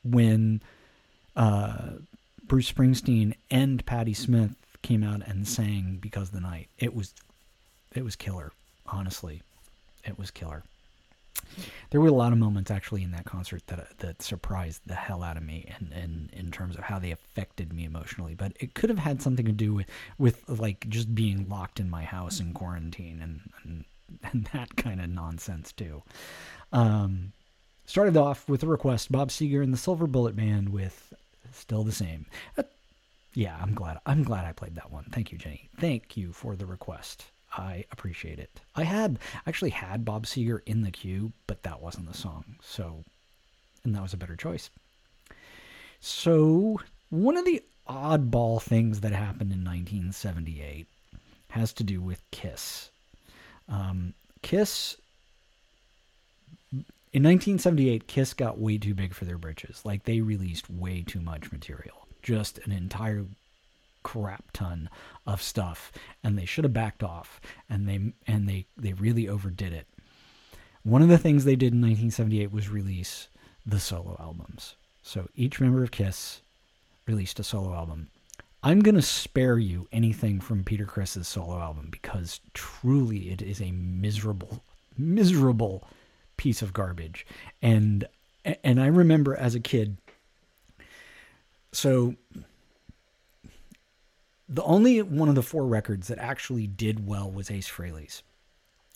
when. 0.04 0.62
Uh, 1.34 1.98
Bruce 2.46 2.70
Springsteen 2.70 3.34
and 3.50 3.84
Patti 3.86 4.14
Smith 4.14 4.54
came 4.82 5.02
out 5.02 5.20
and 5.26 5.46
sang 5.46 5.98
because 6.00 6.30
the 6.30 6.40
night. 6.40 6.68
It 6.78 6.94
was 6.94 7.12
it 7.94 8.04
was 8.04 8.14
killer, 8.14 8.52
honestly. 8.86 9.42
It 10.04 10.18
was 10.18 10.30
killer. 10.30 10.62
There 11.90 12.00
were 12.00 12.08
a 12.08 12.12
lot 12.12 12.32
of 12.32 12.38
moments 12.38 12.70
actually 12.70 13.02
in 13.02 13.12
that 13.12 13.24
concert 13.24 13.66
that 13.68 13.98
that 13.98 14.22
surprised 14.22 14.82
the 14.86 14.94
hell 14.94 15.22
out 15.22 15.36
of 15.36 15.42
me 15.42 15.72
and 15.76 15.92
and 15.92 16.30
in 16.32 16.50
terms 16.50 16.76
of 16.76 16.84
how 16.84 16.98
they 16.98 17.10
affected 17.10 17.72
me 17.72 17.84
emotionally. 17.84 18.34
But 18.34 18.52
it 18.60 18.74
could 18.74 18.90
have 18.90 18.98
had 18.98 19.22
something 19.22 19.46
to 19.46 19.52
do 19.52 19.74
with 19.74 19.86
with 20.18 20.48
like 20.48 20.88
just 20.88 21.14
being 21.14 21.48
locked 21.48 21.80
in 21.80 21.88
my 21.88 22.04
house 22.04 22.40
in 22.40 22.52
quarantine 22.52 23.20
and 23.22 23.40
and, 23.64 23.84
and 24.22 24.44
that 24.52 24.76
kind 24.76 25.00
of 25.00 25.08
nonsense 25.08 25.72
too. 25.72 26.02
Um, 26.72 27.32
started 27.86 28.16
off 28.16 28.48
with 28.48 28.62
a 28.62 28.66
request 28.66 29.12
Bob 29.12 29.30
Seger 29.30 29.62
and 29.62 29.72
the 29.72 29.78
Silver 29.78 30.06
Bullet 30.06 30.36
Band 30.36 30.70
with 30.70 31.14
still 31.52 31.84
the 31.84 31.92
same. 31.92 32.26
Uh, 32.58 32.64
yeah, 33.34 33.56
I'm 33.60 33.74
glad. 33.74 33.98
I'm 34.06 34.22
glad 34.22 34.44
I 34.44 34.52
played 34.52 34.76
that 34.76 34.90
one. 34.90 35.04
Thank 35.12 35.30
you, 35.30 35.38
Jenny. 35.38 35.68
Thank 35.78 36.16
you 36.16 36.32
for 36.32 36.56
the 36.56 36.66
request. 36.66 37.26
I 37.56 37.84
appreciate 37.90 38.38
it. 38.38 38.50
I 38.74 38.84
had 38.84 39.18
actually 39.46 39.70
had 39.70 40.04
Bob 40.04 40.26
Seger 40.26 40.60
in 40.66 40.82
the 40.82 40.90
queue, 40.90 41.32
but 41.46 41.62
that 41.62 41.80
wasn't 41.80 42.08
the 42.08 42.16
song. 42.16 42.44
So, 42.62 43.04
and 43.84 43.94
that 43.94 44.02
was 44.02 44.12
a 44.12 44.18
better 44.18 44.36
choice. 44.36 44.70
So, 46.00 46.80
one 47.10 47.36
of 47.36 47.44
the 47.44 47.62
oddball 47.88 48.60
things 48.60 49.00
that 49.00 49.12
happened 49.12 49.52
in 49.52 49.64
1978 49.64 50.86
has 51.48 51.72
to 51.74 51.84
do 51.84 52.00
with 52.00 52.20
Kiss. 52.30 52.90
Um, 53.68 54.12
Kiss 54.42 54.96
in 57.16 57.22
1978, 57.22 58.08
Kiss 58.08 58.34
got 58.34 58.58
way 58.58 58.76
too 58.76 58.92
big 58.92 59.14
for 59.14 59.24
their 59.24 59.38
britches. 59.38 59.80
Like 59.86 60.04
they 60.04 60.20
released 60.20 60.68
way 60.68 61.02
too 61.02 61.22
much 61.22 61.50
material, 61.50 62.06
just 62.22 62.58
an 62.58 62.72
entire 62.72 63.24
crap 64.06 64.52
ton 64.52 64.88
of 65.26 65.42
stuff, 65.42 65.90
and 66.22 66.38
they 66.38 66.44
should 66.44 66.62
have 66.62 66.72
backed 66.72 67.02
off. 67.02 67.40
And 67.68 67.88
they 67.88 68.12
and 68.26 68.48
they 68.48 68.66
they 68.76 68.92
really 68.92 69.28
overdid 69.28 69.72
it. 69.72 69.88
One 70.84 71.02
of 71.02 71.08
the 71.08 71.18
things 71.18 71.44
they 71.44 71.56
did 71.56 71.72
in 71.72 71.80
1978 71.80 72.52
was 72.52 72.68
release 72.68 73.26
the 73.66 73.80
solo 73.80 74.16
albums. 74.20 74.76
So 75.02 75.28
each 75.34 75.60
member 75.60 75.82
of 75.82 75.90
Kiss 75.90 76.40
released 77.08 77.40
a 77.40 77.44
solo 77.44 77.74
album. 77.74 78.08
I'm 78.62 78.80
going 78.80 78.94
to 78.94 79.02
spare 79.02 79.58
you 79.58 79.88
anything 79.90 80.40
from 80.40 80.62
Peter 80.62 80.86
Criss's 80.86 81.26
solo 81.26 81.58
album 81.58 81.88
because 81.90 82.40
truly 82.54 83.30
it 83.30 83.42
is 83.42 83.60
a 83.60 83.72
miserable, 83.72 84.62
miserable 84.96 85.84
piece 86.36 86.62
of 86.62 86.72
garbage. 86.72 87.26
And 87.60 88.06
and 88.62 88.80
I 88.80 88.86
remember 88.86 89.34
as 89.34 89.56
a 89.56 89.60
kid 89.60 89.96
so 91.72 92.14
the 94.48 94.62
only 94.62 95.02
one 95.02 95.28
of 95.28 95.34
the 95.34 95.42
four 95.42 95.66
records 95.66 96.08
that 96.08 96.18
actually 96.18 96.66
did 96.66 97.06
well 97.06 97.30
was 97.30 97.50
Ace 97.50 97.68
Frehley's 97.68 98.22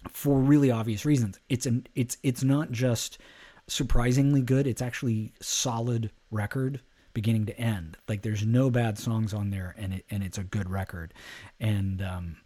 for 0.08 0.38
really 0.38 0.70
obvious 0.70 1.04
reasons. 1.04 1.38
It's 1.48 1.66
an 1.66 1.86
it's 1.94 2.16
it's 2.22 2.42
not 2.42 2.70
just 2.70 3.18
surprisingly 3.66 4.42
good, 4.42 4.66
it's 4.66 4.82
actually 4.82 5.32
solid 5.40 6.10
record 6.30 6.80
beginning 7.12 7.46
to 7.46 7.58
end. 7.58 7.96
Like 8.08 8.22
there's 8.22 8.44
no 8.44 8.70
bad 8.70 8.98
songs 8.98 9.34
on 9.34 9.50
there 9.50 9.74
and 9.76 9.94
it 9.94 10.04
and 10.10 10.22
it's 10.22 10.38
a 10.38 10.44
good 10.44 10.70
record. 10.70 11.12
And 11.58 12.02
um 12.02 12.36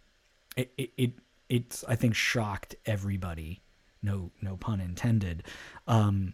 it 0.57 0.71
it, 0.77 0.91
it 0.97 1.11
it's 1.47 1.83
I 1.87 1.95
think 1.95 2.15
shocked 2.15 2.75
everybody. 2.85 3.61
No 4.01 4.31
no 4.41 4.57
pun 4.57 4.81
intended. 4.81 5.43
Um 5.87 6.33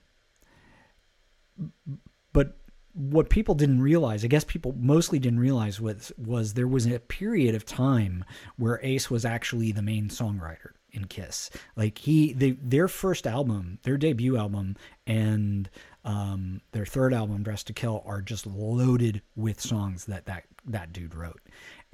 but 2.34 2.58
what 2.94 3.30
people 3.30 3.56
didn't 3.56 3.82
realize, 3.82 4.24
I 4.24 4.28
guess 4.28 4.44
people 4.44 4.76
mostly 4.78 5.20
didn't 5.20 5.40
realize 5.40 5.80
was 5.80 6.12
was 6.18 6.54
there 6.54 6.68
was 6.68 6.86
a 6.86 7.00
period 7.00 7.56
of 7.56 7.66
time 7.66 8.26
where 8.58 8.80
Ace 8.84 9.10
was 9.10 9.26
actually 9.26 9.72
the 9.72 9.82
main 9.82 10.10
songwriter 10.10 10.72
in 10.92 11.06
Kiss. 11.06 11.50
Like 11.76 11.98
he, 11.98 12.34
they, 12.34 12.52
their 12.52 12.88
first 12.88 13.26
album, 13.26 13.80
their 13.84 13.98
debut 13.98 14.38
album, 14.38 14.76
and 15.08 15.70
um, 16.04 16.62
their 16.72 16.86
third 16.86 17.14
album, 17.14 17.44
Dressed 17.44 17.68
to 17.68 17.74
Kill, 17.74 18.04
are 18.06 18.22
just 18.22 18.46
loaded 18.46 19.22
with 19.36 19.62
songs 19.62 20.06
that 20.06 20.26
that 20.26 20.44
that 20.66 20.94
dude 20.94 21.16
wrote, 21.16 21.42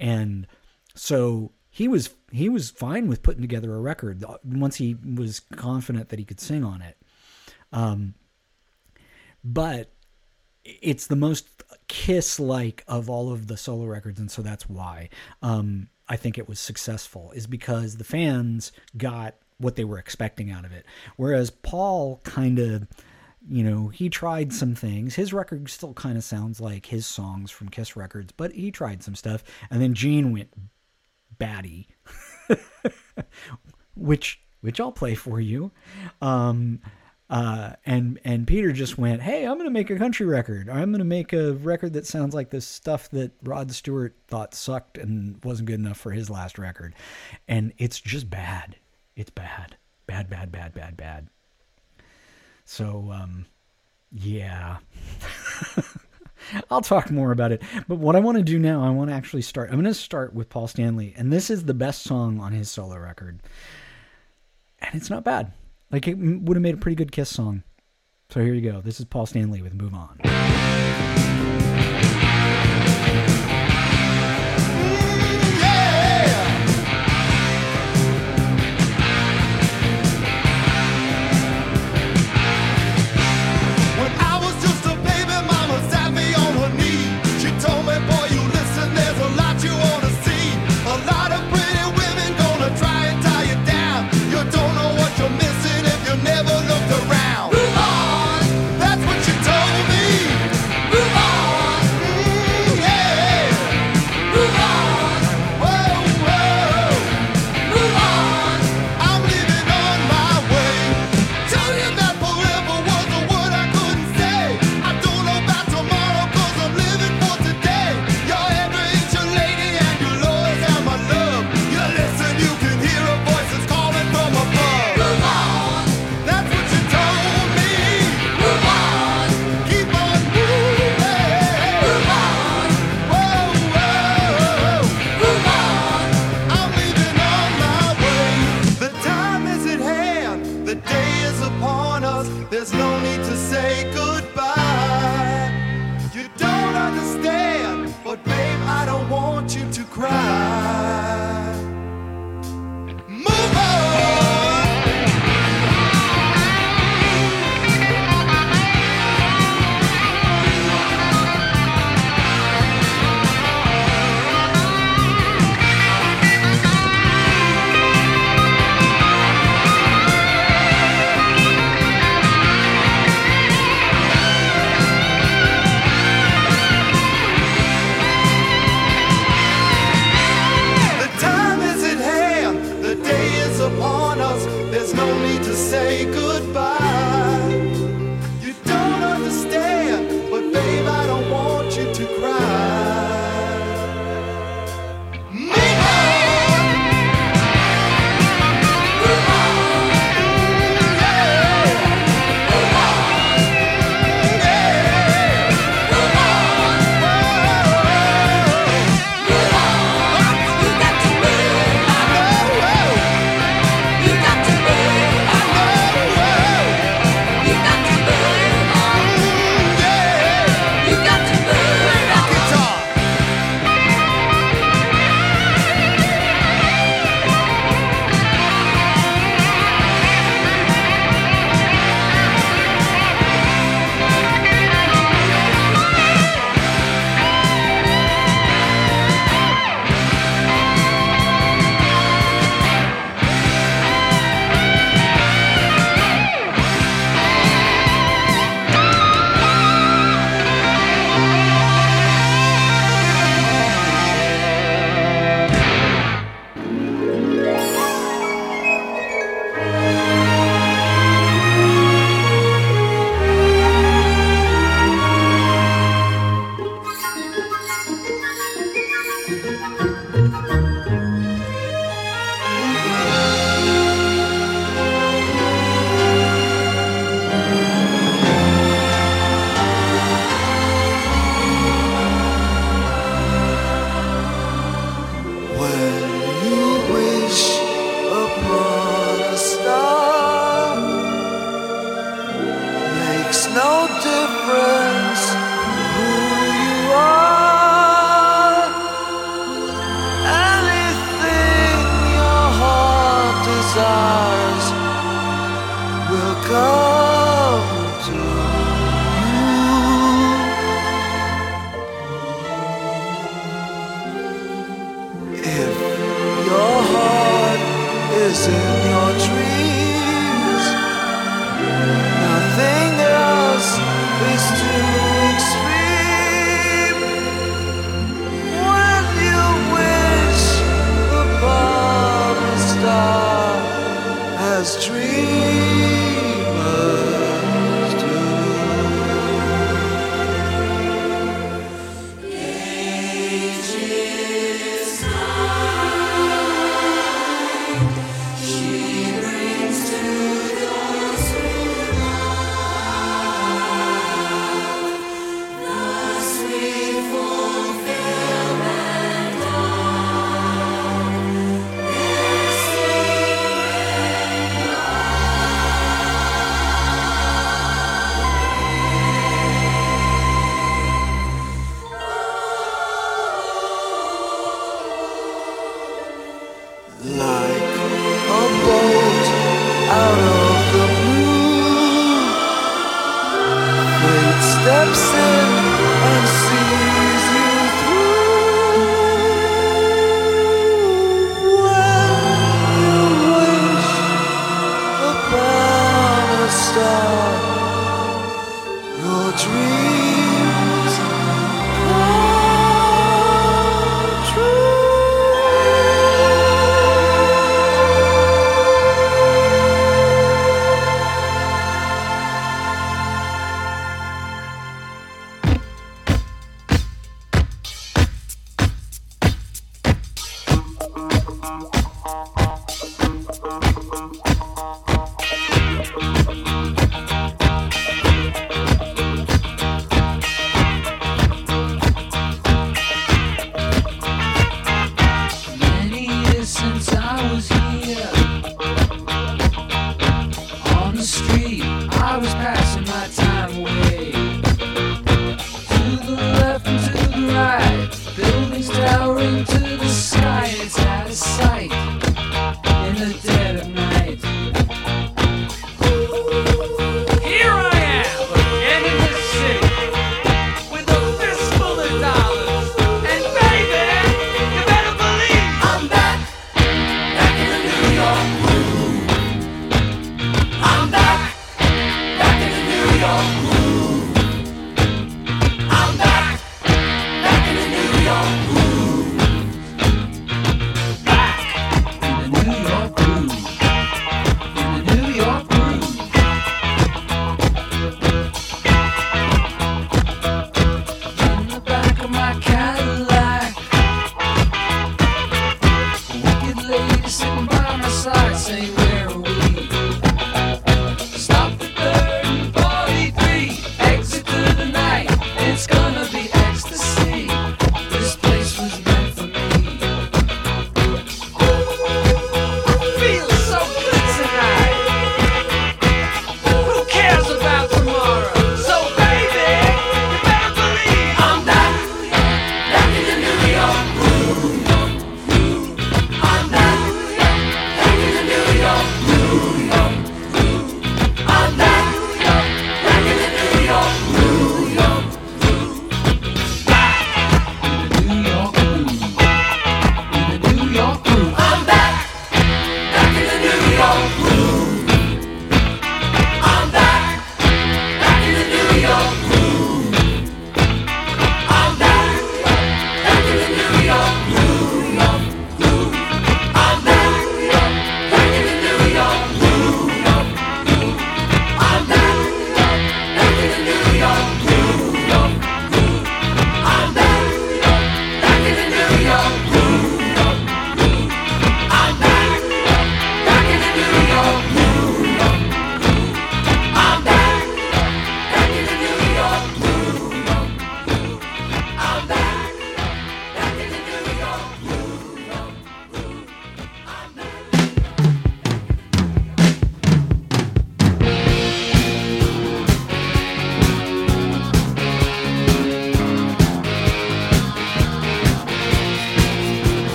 and 0.00 0.46
so 0.94 1.52
he 1.70 1.88
was 1.88 2.10
he 2.32 2.48
was 2.48 2.70
fine 2.70 3.08
with 3.08 3.22
putting 3.22 3.42
together 3.42 3.74
a 3.74 3.80
record 3.80 4.24
uh, 4.24 4.38
once 4.44 4.76
he 4.76 4.94
was 4.94 5.40
confident 5.40 6.08
that 6.08 6.18
he 6.18 6.24
could 6.24 6.40
sing 6.40 6.64
on 6.64 6.82
it. 6.82 6.96
Um, 7.72 8.14
but 9.44 9.92
it's 10.82 11.06
the 11.06 11.16
most 11.16 11.48
kiss 11.88 12.38
like 12.38 12.84
of 12.86 13.08
all 13.08 13.32
of 13.32 13.46
the 13.46 13.56
solo 13.56 13.86
records 13.86 14.20
and 14.20 14.30
so 14.30 14.42
that's 14.42 14.68
why 14.68 15.08
um, 15.42 15.88
i 16.08 16.16
think 16.16 16.38
it 16.38 16.48
was 16.48 16.60
successful 16.60 17.32
is 17.32 17.46
because 17.46 17.96
the 17.96 18.04
fans 18.04 18.72
got 18.96 19.34
what 19.58 19.76
they 19.76 19.84
were 19.84 19.98
expecting 19.98 20.50
out 20.50 20.64
of 20.64 20.72
it 20.72 20.84
whereas 21.16 21.50
paul 21.50 22.20
kind 22.24 22.58
of 22.58 22.86
you 23.48 23.62
know 23.62 23.88
he 23.88 24.08
tried 24.08 24.52
some 24.52 24.74
things 24.74 25.14
his 25.14 25.32
record 25.32 25.68
still 25.70 25.94
kind 25.94 26.18
of 26.18 26.24
sounds 26.24 26.60
like 26.60 26.86
his 26.86 27.06
songs 27.06 27.50
from 27.50 27.68
kiss 27.68 27.96
records 27.96 28.32
but 28.32 28.52
he 28.52 28.70
tried 28.70 29.02
some 29.02 29.14
stuff 29.14 29.42
and 29.70 29.80
then 29.80 29.94
gene 29.94 30.32
went 30.32 30.52
batty 31.38 31.88
which 33.96 34.40
which 34.60 34.80
I'll 34.80 34.92
play 34.92 35.14
for 35.14 35.40
you. 35.40 35.70
Um, 36.20 36.80
uh, 37.30 37.72
and 37.84 38.18
and 38.24 38.46
Peter 38.46 38.72
just 38.72 38.96
went, 38.98 39.22
"Hey, 39.22 39.44
I'm 39.44 39.54
going 39.54 39.66
to 39.66 39.70
make 39.70 39.90
a 39.90 39.98
country 39.98 40.26
record. 40.26 40.68
I'm 40.68 40.90
going 40.90 40.98
to 40.98 41.04
make 41.04 41.32
a 41.32 41.52
record 41.54 41.92
that 41.92 42.06
sounds 42.06 42.34
like 42.34 42.50
this 42.50 42.66
stuff 42.66 43.10
that 43.10 43.32
Rod 43.42 43.70
Stewart 43.72 44.14
thought 44.28 44.54
sucked 44.54 44.98
and 44.98 45.42
wasn't 45.44 45.68
good 45.68 45.80
enough 45.80 45.98
for 45.98 46.12
his 46.12 46.30
last 46.30 46.58
record." 46.58 46.94
And 47.46 47.72
it's 47.78 48.00
just 48.00 48.30
bad. 48.30 48.76
It's 49.16 49.30
bad. 49.30 49.76
Bad, 50.06 50.30
bad, 50.30 50.50
bad, 50.50 50.72
bad, 50.72 50.96
bad. 50.96 51.28
So 52.64 53.10
um 53.12 53.46
yeah. 54.12 54.78
I'll 56.70 56.80
talk 56.80 57.10
more 57.10 57.32
about 57.32 57.52
it. 57.52 57.62
But 57.88 57.96
what 57.96 58.16
I 58.16 58.20
want 58.20 58.38
to 58.38 58.44
do 58.44 58.58
now, 58.58 58.82
I 58.82 58.90
want 58.90 59.10
to 59.10 59.16
actually 59.16 59.42
start. 59.42 59.70
I'm 59.70 59.76
going 59.76 59.84
to 59.84 59.94
start 59.94 60.32
with 60.32 60.48
Paul 60.48 60.68
Stanley, 60.68 61.14
and 61.16 61.32
this 61.32 61.50
is 61.50 61.64
the 61.64 61.74
best 61.74 62.02
song 62.02 62.40
on 62.40 62.52
his 62.52 62.70
solo 62.70 62.96
record. 62.96 63.40
And 64.80 64.94
it's 64.94 65.10
not 65.10 65.24
bad. 65.24 65.52
Like 65.90 66.06
it 66.06 66.14
would 66.18 66.56
have 66.56 66.62
made 66.62 66.74
a 66.74 66.78
pretty 66.78 66.96
good 66.96 67.12
Kiss 67.12 67.30
song. 67.30 67.62
So 68.30 68.40
here 68.40 68.54
you 68.54 68.70
go. 68.70 68.80
This 68.80 69.00
is 69.00 69.06
Paul 69.06 69.26
Stanley 69.26 69.62
with 69.62 69.74
Move 69.74 69.94
On. 69.94 70.18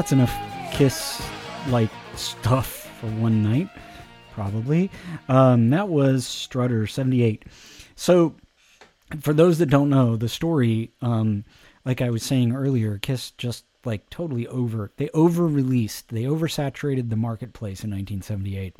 That's 0.00 0.12
enough 0.12 0.34
Kiss 0.72 1.22
like 1.68 1.90
stuff 2.16 2.90
for 2.98 3.08
one 3.08 3.42
night, 3.42 3.68
probably. 4.32 4.90
Um, 5.28 5.68
that 5.68 5.90
was 5.90 6.26
Strutter 6.26 6.86
78. 6.86 7.44
So, 7.96 8.34
for 9.20 9.34
those 9.34 9.58
that 9.58 9.66
don't 9.66 9.90
know 9.90 10.16
the 10.16 10.30
story, 10.30 10.90
um, 11.02 11.44
like 11.84 12.00
I 12.00 12.08
was 12.08 12.22
saying 12.22 12.56
earlier, 12.56 12.96
Kiss 12.96 13.32
just 13.32 13.66
like 13.84 14.08
totally 14.08 14.46
over, 14.46 14.90
they 14.96 15.10
over 15.10 15.46
released, 15.46 16.08
they 16.08 16.22
oversaturated 16.22 17.10
the 17.10 17.16
marketplace 17.16 17.84
in 17.84 17.90
1978. 17.90 18.76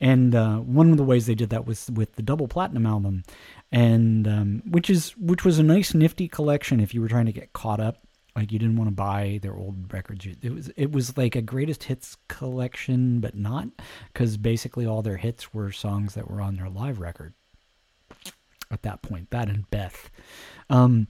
And 0.00 0.34
uh, 0.34 0.60
one 0.60 0.90
of 0.90 0.96
the 0.96 1.04
ways 1.04 1.26
they 1.26 1.34
did 1.34 1.50
that 1.50 1.66
was 1.66 1.90
with 1.90 2.14
the 2.14 2.22
double 2.22 2.48
platinum 2.48 2.86
album, 2.86 3.24
and 3.70 4.26
um, 4.26 4.62
which 4.64 4.88
is 4.88 5.14
which 5.18 5.44
was 5.44 5.58
a 5.58 5.62
nice 5.62 5.92
nifty 5.92 6.26
collection 6.26 6.80
if 6.80 6.94
you 6.94 7.02
were 7.02 7.08
trying 7.08 7.26
to 7.26 7.32
get 7.32 7.52
caught 7.52 7.80
up 7.80 7.98
like 8.36 8.50
you 8.50 8.58
didn't 8.58 8.76
want 8.76 8.88
to 8.88 8.94
buy 8.94 9.38
their 9.42 9.54
old 9.54 9.92
records. 9.92 10.26
It 10.26 10.52
was 10.52 10.68
it 10.76 10.90
was 10.92 11.16
like 11.16 11.36
a 11.36 11.42
greatest 11.42 11.84
hits 11.84 12.16
collection 12.28 13.20
but 13.20 13.36
not 13.36 13.68
because 14.12 14.36
basically 14.36 14.86
all 14.86 15.02
their 15.02 15.16
hits 15.16 15.54
were 15.54 15.70
songs 15.70 16.14
that 16.14 16.30
were 16.30 16.40
on 16.40 16.56
their 16.56 16.68
live 16.68 17.00
record 17.00 17.34
at 18.70 18.82
that 18.82 19.02
point 19.02 19.30
that 19.30 19.48
and 19.48 19.70
beth. 19.70 20.10
Um 20.68 21.06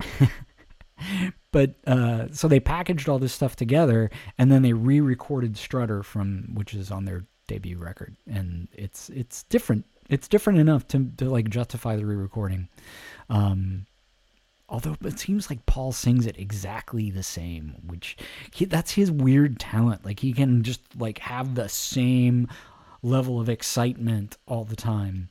but 1.52 1.74
uh 1.86 2.26
so 2.32 2.48
they 2.48 2.60
packaged 2.60 3.08
all 3.08 3.18
this 3.18 3.32
stuff 3.32 3.54
together 3.54 4.10
and 4.36 4.50
then 4.50 4.62
they 4.62 4.72
re-recorded 4.72 5.56
strutter 5.56 6.02
from 6.02 6.50
which 6.54 6.74
is 6.74 6.90
on 6.90 7.04
their 7.04 7.26
debut 7.46 7.78
record 7.78 8.16
and 8.26 8.66
it's 8.72 9.08
it's 9.10 9.44
different. 9.44 9.84
It's 10.08 10.26
different 10.26 10.58
enough 10.58 10.88
to 10.88 11.10
to 11.18 11.30
like 11.30 11.48
justify 11.48 11.94
the 11.94 12.06
re-recording. 12.06 12.68
Um 13.30 13.86
although 14.68 14.96
it 15.04 15.18
seems 15.18 15.48
like 15.50 15.66
Paul 15.66 15.92
sings 15.92 16.26
it 16.26 16.38
exactly 16.38 17.10
the 17.10 17.22
same, 17.22 17.76
which 17.86 18.16
he, 18.52 18.64
that's 18.64 18.92
his 18.92 19.10
weird 19.10 19.58
talent. 19.58 20.04
Like 20.04 20.20
he 20.20 20.32
can 20.32 20.62
just 20.62 20.80
like 20.98 21.18
have 21.18 21.54
the 21.54 21.68
same 21.68 22.48
level 23.02 23.40
of 23.40 23.48
excitement 23.48 24.36
all 24.46 24.64
the 24.64 24.76
time. 24.76 25.28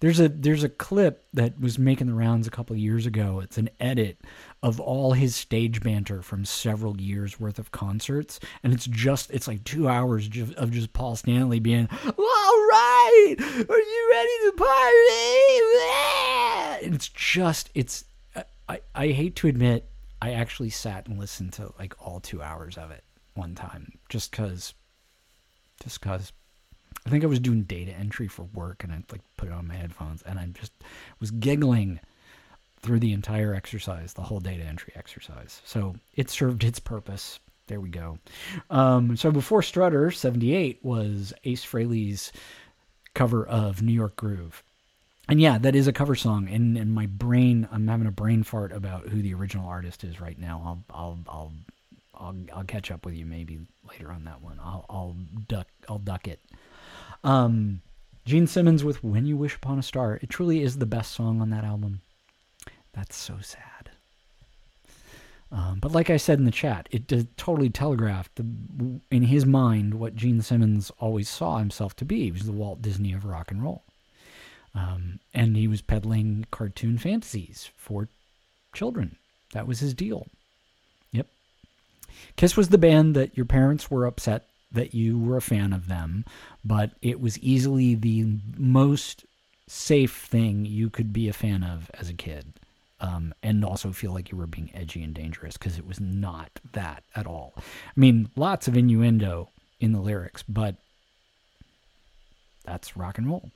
There's 0.00 0.18
a 0.18 0.28
there's 0.28 0.64
a 0.64 0.68
clip 0.68 1.24
that 1.34 1.60
was 1.60 1.78
making 1.78 2.08
the 2.08 2.14
rounds 2.14 2.46
a 2.46 2.50
couple 2.50 2.74
years 2.76 3.06
ago. 3.06 3.40
It's 3.40 3.58
an 3.58 3.70
edit 3.78 4.18
of 4.62 4.80
all 4.80 5.12
his 5.12 5.36
stage 5.36 5.80
banter 5.82 6.20
from 6.22 6.44
several 6.44 7.00
years 7.00 7.38
worth 7.38 7.58
of 7.58 7.70
concerts, 7.70 8.40
and 8.62 8.72
it's 8.72 8.86
just 8.86 9.30
it's 9.30 9.46
like 9.46 9.62
two 9.64 9.88
hours 9.88 10.28
of 10.56 10.70
just 10.72 10.92
Paul 10.92 11.16
Stanley 11.16 11.60
being 11.60 11.88
all 12.06 12.14
right. 12.16 13.36
Are 13.38 13.78
you 13.78 14.08
ready 14.10 14.30
to 14.46 14.52
party? 14.56 14.74
And 16.80 16.94
it's 16.94 17.08
just 17.08 17.70
it's 17.74 18.04
I, 18.68 18.80
I 18.94 19.08
hate 19.08 19.36
to 19.36 19.48
admit 19.48 19.88
I 20.20 20.32
actually 20.32 20.70
sat 20.70 21.06
and 21.06 21.18
listened 21.18 21.52
to 21.54 21.72
like 21.78 21.94
all 22.04 22.20
two 22.20 22.42
hours 22.42 22.76
of 22.76 22.90
it 22.90 23.04
one 23.34 23.54
time 23.54 23.92
just 24.08 24.32
cause 24.32 24.74
just 25.82 26.00
cause 26.00 26.32
I 27.06 27.10
think 27.10 27.24
I 27.24 27.28
was 27.28 27.40
doing 27.40 27.62
data 27.62 27.92
entry 27.92 28.28
for 28.28 28.42
work 28.54 28.84
and 28.84 28.92
I 28.92 29.02
like 29.10 29.22
put 29.36 29.48
it 29.48 29.54
on 29.54 29.68
my 29.68 29.74
headphones 29.74 30.22
and 30.22 30.38
I 30.38 30.46
just 30.46 30.72
was 31.20 31.30
giggling 31.30 32.00
through 32.80 33.00
the 33.00 33.12
entire 33.12 33.54
exercise, 33.54 34.12
the 34.12 34.22
whole 34.22 34.40
data 34.40 34.62
entry 34.62 34.92
exercise. 34.96 35.62
So 35.64 35.96
it 36.14 36.30
served 36.30 36.64
its 36.64 36.78
purpose. 36.78 37.40
There 37.66 37.80
we 37.80 37.88
go. 37.88 38.18
Um, 38.70 39.16
so 39.16 39.30
before 39.30 39.62
Strutter, 39.62 40.10
78 40.10 40.80
was 40.82 41.32
Ace 41.44 41.64
Frehley's 41.64 42.32
cover 43.14 43.46
of 43.46 43.82
New 43.82 43.92
York 43.92 44.16
Groove. 44.16 44.62
And 45.28 45.40
yeah, 45.40 45.58
that 45.58 45.76
is 45.76 45.86
a 45.86 45.92
cover 45.92 46.14
song. 46.14 46.48
And 46.48 46.78
in 46.78 46.90
my 46.90 47.06
brain, 47.06 47.68
I'm 47.70 47.86
having 47.86 48.06
a 48.06 48.12
brain 48.12 48.42
fart 48.42 48.72
about 48.72 49.08
who 49.08 49.20
the 49.20 49.34
original 49.34 49.68
artist 49.68 50.02
is 50.04 50.20
right 50.20 50.38
now. 50.38 50.62
I'll, 50.64 50.98
I'll, 50.98 51.18
I'll, 51.28 51.52
I'll, 52.14 52.36
I'll 52.54 52.64
catch 52.64 52.90
up 52.90 53.04
with 53.04 53.14
you 53.14 53.26
maybe 53.26 53.60
later 53.88 54.10
on 54.10 54.24
that 54.24 54.42
one. 54.42 54.58
I'll, 54.62 54.86
I'll 54.88 55.16
duck, 55.46 55.68
I'll 55.88 55.98
duck 55.98 56.26
it. 56.26 56.40
Um, 57.24 57.82
Gene 58.24 58.46
Simmons 58.46 58.84
with 58.84 59.02
"When 59.02 59.26
You 59.26 59.36
Wish 59.36 59.56
Upon 59.56 59.78
a 59.78 59.82
Star." 59.82 60.18
It 60.22 60.28
truly 60.28 60.62
is 60.62 60.76
the 60.78 60.86
best 60.86 61.12
song 61.12 61.40
on 61.40 61.50
that 61.50 61.64
album. 61.64 62.00
That's 62.92 63.16
so 63.16 63.36
sad. 63.40 63.90
Um, 65.50 65.78
but 65.80 65.92
like 65.92 66.10
I 66.10 66.18
said 66.18 66.38
in 66.38 66.44
the 66.44 66.50
chat, 66.50 66.88
it 66.90 67.08
totally 67.38 67.70
telegraphed 67.70 68.36
the, 68.36 69.00
in 69.10 69.22
his 69.22 69.46
mind 69.46 69.94
what 69.94 70.14
Gene 70.14 70.42
Simmons 70.42 70.90
always 70.98 71.28
saw 71.28 71.58
himself 71.58 71.96
to 71.96 72.04
be. 72.04 72.24
He 72.24 72.32
was 72.32 72.44
the 72.44 72.52
Walt 72.52 72.82
Disney 72.82 73.14
of 73.14 73.24
rock 73.24 73.50
and 73.50 73.62
roll. 73.62 73.84
Um, 74.74 75.20
and 75.34 75.56
he 75.56 75.66
was 75.66 75.82
peddling 75.82 76.46
cartoon 76.50 76.98
fantasies 76.98 77.70
for 77.76 78.08
children. 78.74 79.16
That 79.52 79.66
was 79.66 79.80
his 79.80 79.94
deal. 79.94 80.26
Yep. 81.12 81.26
Kiss 82.36 82.56
was 82.56 82.68
the 82.68 82.78
band 82.78 83.16
that 83.16 83.36
your 83.36 83.46
parents 83.46 83.90
were 83.90 84.06
upset 84.06 84.44
that 84.70 84.94
you 84.94 85.18
were 85.18 85.36
a 85.36 85.42
fan 85.42 85.72
of 85.72 85.88
them, 85.88 86.24
but 86.64 86.90
it 87.00 87.20
was 87.20 87.38
easily 87.38 87.94
the 87.94 88.38
most 88.56 89.24
safe 89.66 90.14
thing 90.16 90.64
you 90.64 90.90
could 90.90 91.12
be 91.12 91.28
a 91.28 91.32
fan 91.32 91.62
of 91.62 91.90
as 91.94 92.08
a 92.08 92.14
kid. 92.14 92.54
Um, 93.00 93.32
and 93.44 93.64
also 93.64 93.92
feel 93.92 94.12
like 94.12 94.32
you 94.32 94.36
were 94.36 94.48
being 94.48 94.72
edgy 94.74 95.04
and 95.04 95.14
dangerous 95.14 95.56
because 95.56 95.78
it 95.78 95.86
was 95.86 96.00
not 96.00 96.50
that 96.72 97.04
at 97.14 97.28
all. 97.28 97.54
I 97.56 97.62
mean, 97.94 98.28
lots 98.34 98.66
of 98.66 98.76
innuendo 98.76 99.50
in 99.78 99.92
the 99.92 100.00
lyrics, 100.00 100.42
but 100.42 100.74
that's 102.64 102.96
rock 102.96 103.16
and 103.18 103.28
roll. 103.28 103.52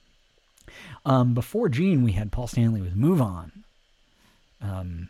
Um, 1.04 1.34
before 1.34 1.68
Gene, 1.68 2.02
we 2.02 2.12
had 2.12 2.32
Paul 2.32 2.46
Stanley 2.46 2.80
with 2.80 2.96
Move 2.96 3.20
On. 3.20 3.64
Um, 4.60 5.08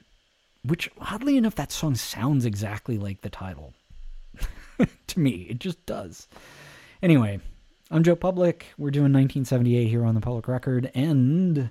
which, 0.64 0.88
oddly 0.98 1.36
enough, 1.36 1.57
that 1.57 1.72
song 1.72 1.94
sounds 1.94 2.44
exactly 2.44 2.96
like 2.96 3.20
the 3.20 3.30
title. 3.30 3.74
to 5.07 5.20
me, 5.20 5.46
it 5.50 5.59
just 5.59 5.84
does. 5.86 6.28
Anyway, 7.03 7.40
I'm 7.90 8.03
Joe 8.05 8.16
Public. 8.16 8.66
We're 8.78 8.90
doing 8.90 9.12
1978 9.12 9.88
here 9.88 10.05
on 10.05 10.14
the 10.14 10.20
Public 10.20 10.48
Record, 10.48 10.90
and 10.94 11.70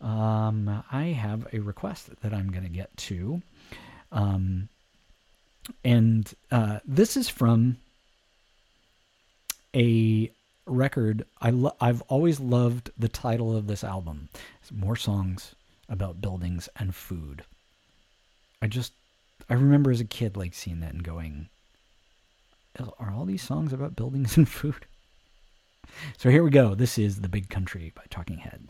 um, 0.00 0.84
I 0.90 1.06
have 1.06 1.46
a 1.52 1.58
request 1.58 2.10
that 2.22 2.32
I'm 2.32 2.50
going 2.50 2.62
to 2.62 2.70
get 2.70 2.96
to. 2.96 3.42
Um, 4.12 4.68
and 5.84 6.32
uh, 6.50 6.78
this 6.84 7.16
is 7.16 7.28
from 7.28 7.76
a 9.74 10.30
record. 10.68 11.24
I 11.40 11.50
lo- 11.50 11.76
I've 11.80 12.02
always 12.02 12.40
loved 12.40 12.90
the 12.98 13.08
title 13.08 13.56
of 13.56 13.66
this 13.66 13.84
album. 13.84 14.28
It's 14.62 14.72
more 14.72 14.96
songs 14.96 15.54
about 15.88 16.20
buildings 16.20 16.68
and 16.76 16.94
food. 16.94 17.44
I 18.60 18.66
just 18.66 18.92
I 19.48 19.54
remember 19.54 19.90
as 19.90 20.00
a 20.00 20.04
kid 20.04 20.36
like 20.36 20.54
seeing 20.54 20.80
that 20.80 20.92
and 20.92 21.02
going, 21.02 21.48
are 22.98 23.12
all 23.12 23.24
these 23.24 23.42
songs 23.42 23.72
about 23.72 23.96
buildings 23.96 24.36
and 24.36 24.48
food? 24.48 24.86
So 26.18 26.28
here 26.28 26.44
we 26.44 26.50
go. 26.50 26.74
This 26.74 26.98
is 26.98 27.22
The 27.22 27.30
Big 27.30 27.48
Country 27.48 27.92
by 27.94 28.02
Talking 28.10 28.36
Heads. 28.36 28.66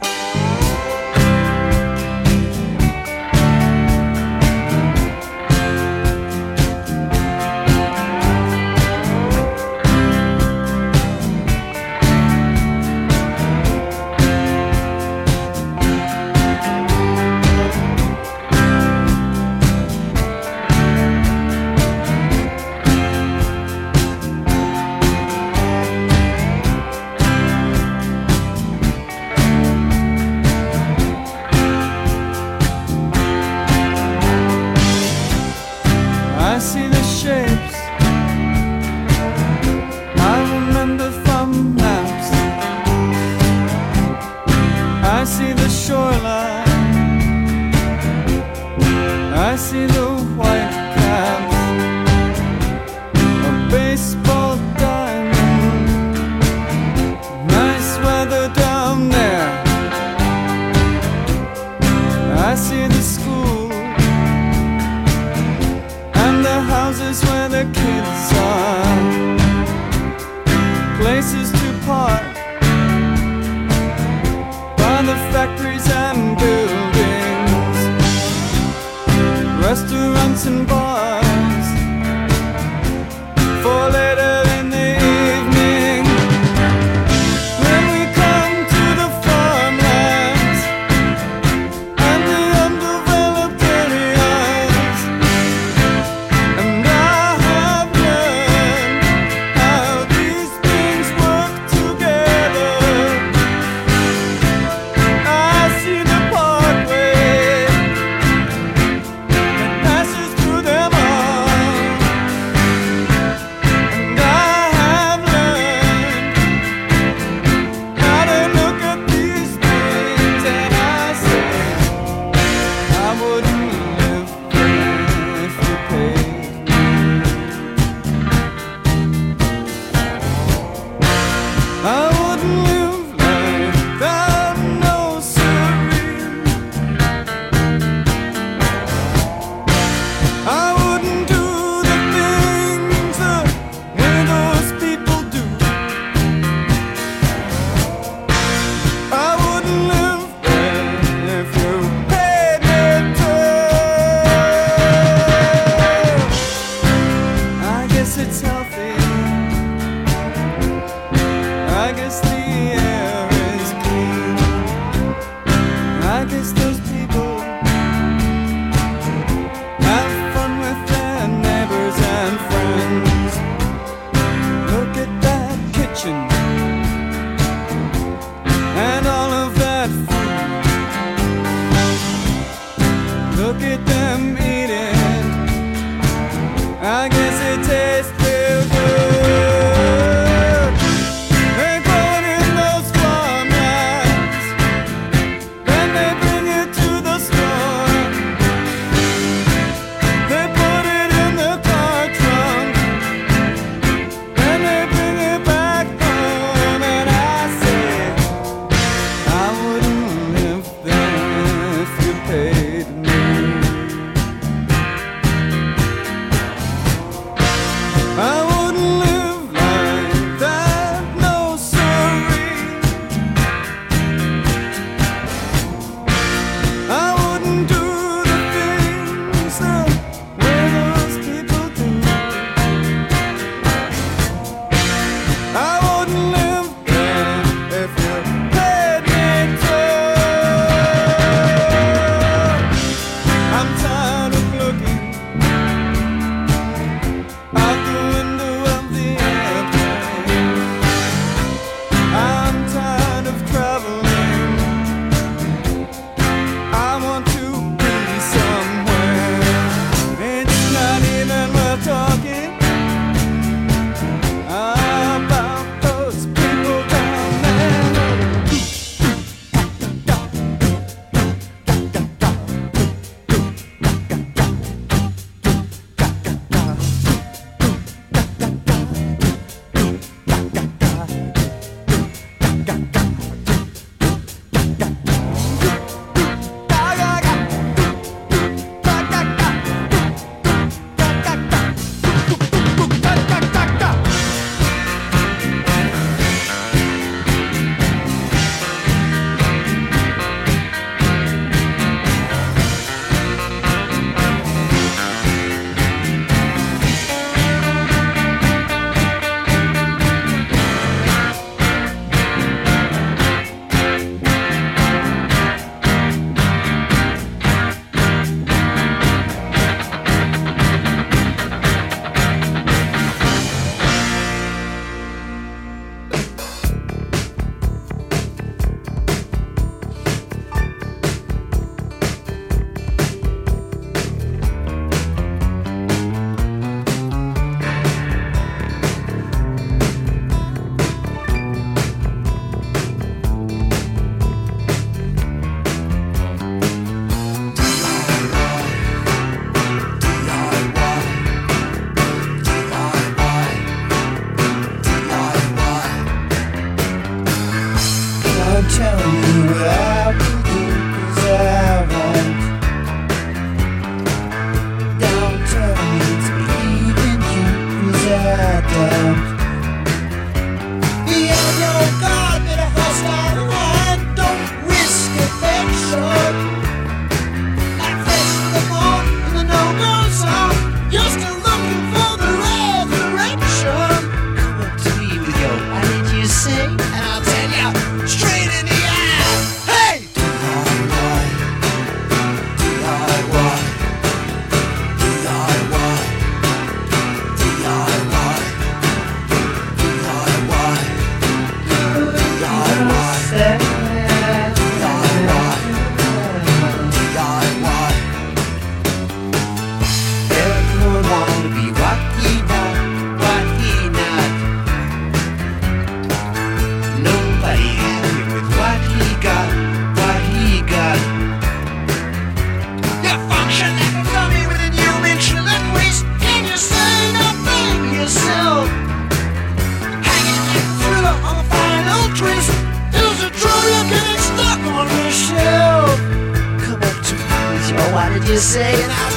You 438.39 439.08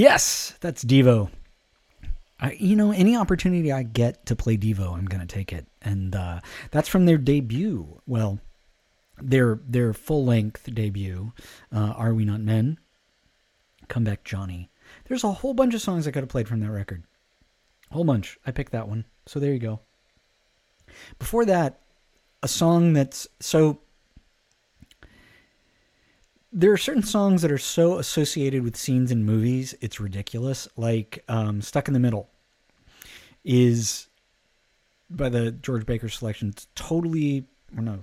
yes, 0.00 0.54
that's 0.60 0.84
Devo. 0.84 1.30
I, 2.40 2.52
you 2.52 2.74
know, 2.74 2.90
any 2.90 3.16
opportunity 3.16 3.70
I 3.70 3.82
get 3.82 4.24
to 4.26 4.36
play 4.36 4.56
Devo, 4.56 4.96
I'm 4.96 5.04
going 5.04 5.20
to 5.20 5.26
take 5.26 5.52
it. 5.52 5.66
And 5.82 6.16
uh, 6.16 6.40
that's 6.70 6.88
from 6.88 7.04
their 7.04 7.18
debut. 7.18 8.00
Well, 8.06 8.40
their 9.20 9.60
their 9.66 9.92
full 9.92 10.24
length 10.24 10.74
debut, 10.74 11.32
uh, 11.72 11.92
"Are 11.96 12.14
We 12.14 12.24
Not 12.24 12.40
Men?" 12.40 12.78
Come 13.88 14.04
back, 14.04 14.24
Jonee. 14.24 14.68
There's 15.06 15.24
a 15.24 15.32
whole 15.32 15.52
bunch 15.52 15.74
of 15.74 15.82
songs 15.82 16.06
I 16.06 16.10
could 16.10 16.22
have 16.22 16.30
played 16.30 16.48
from 16.48 16.60
that 16.60 16.70
record. 16.70 17.04
Whole 17.90 18.04
bunch. 18.04 18.38
I 18.46 18.50
picked 18.50 18.72
that 18.72 18.88
one. 18.88 19.04
So 19.26 19.38
there 19.38 19.52
you 19.52 19.58
go. 19.58 19.80
Before 21.18 21.44
that, 21.44 21.80
a 22.42 22.48
song 22.48 22.94
that's 22.94 23.28
so. 23.40 23.80
There 26.52 26.72
are 26.72 26.76
certain 26.76 27.04
songs 27.04 27.42
that 27.42 27.52
are 27.52 27.58
so 27.58 27.98
associated 27.98 28.64
with 28.64 28.76
scenes 28.76 29.12
in 29.12 29.24
movies, 29.24 29.74
it's 29.80 30.00
ridiculous. 30.00 30.66
Like 30.76 31.22
um, 31.28 31.62
"Stuck 31.62 31.86
in 31.86 31.94
the 31.94 32.00
Middle" 32.00 32.28
is 33.44 34.08
by 35.08 35.28
the 35.28 35.52
George 35.52 35.86
Baker 35.86 36.08
selection. 36.08 36.48
It's 36.48 36.66
totally, 36.74 37.44
or 37.76 37.82
no, 37.82 38.00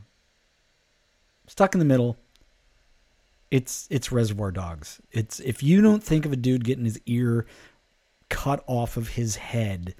"Stuck 1.48 1.76
in 1.76 1.80
the 1.80 1.86
Middle." 1.86 2.18
It's 3.52 3.86
it's 3.90 4.14
Reservoir 4.14 4.52
Dogs. 4.52 5.02
It's 5.12 5.42
if 5.42 5.62
you 5.62 5.82
don't 5.82 6.04
think 6.04 6.26
of 6.26 6.32
a 6.32 6.38
dude 6.38 6.64
getting 6.64 6.86
his 6.86 7.02
ear 7.06 7.46
cut 8.30 8.64
off 8.66 8.96
of 8.96 9.10
his 9.10 9.36
head 9.38 9.94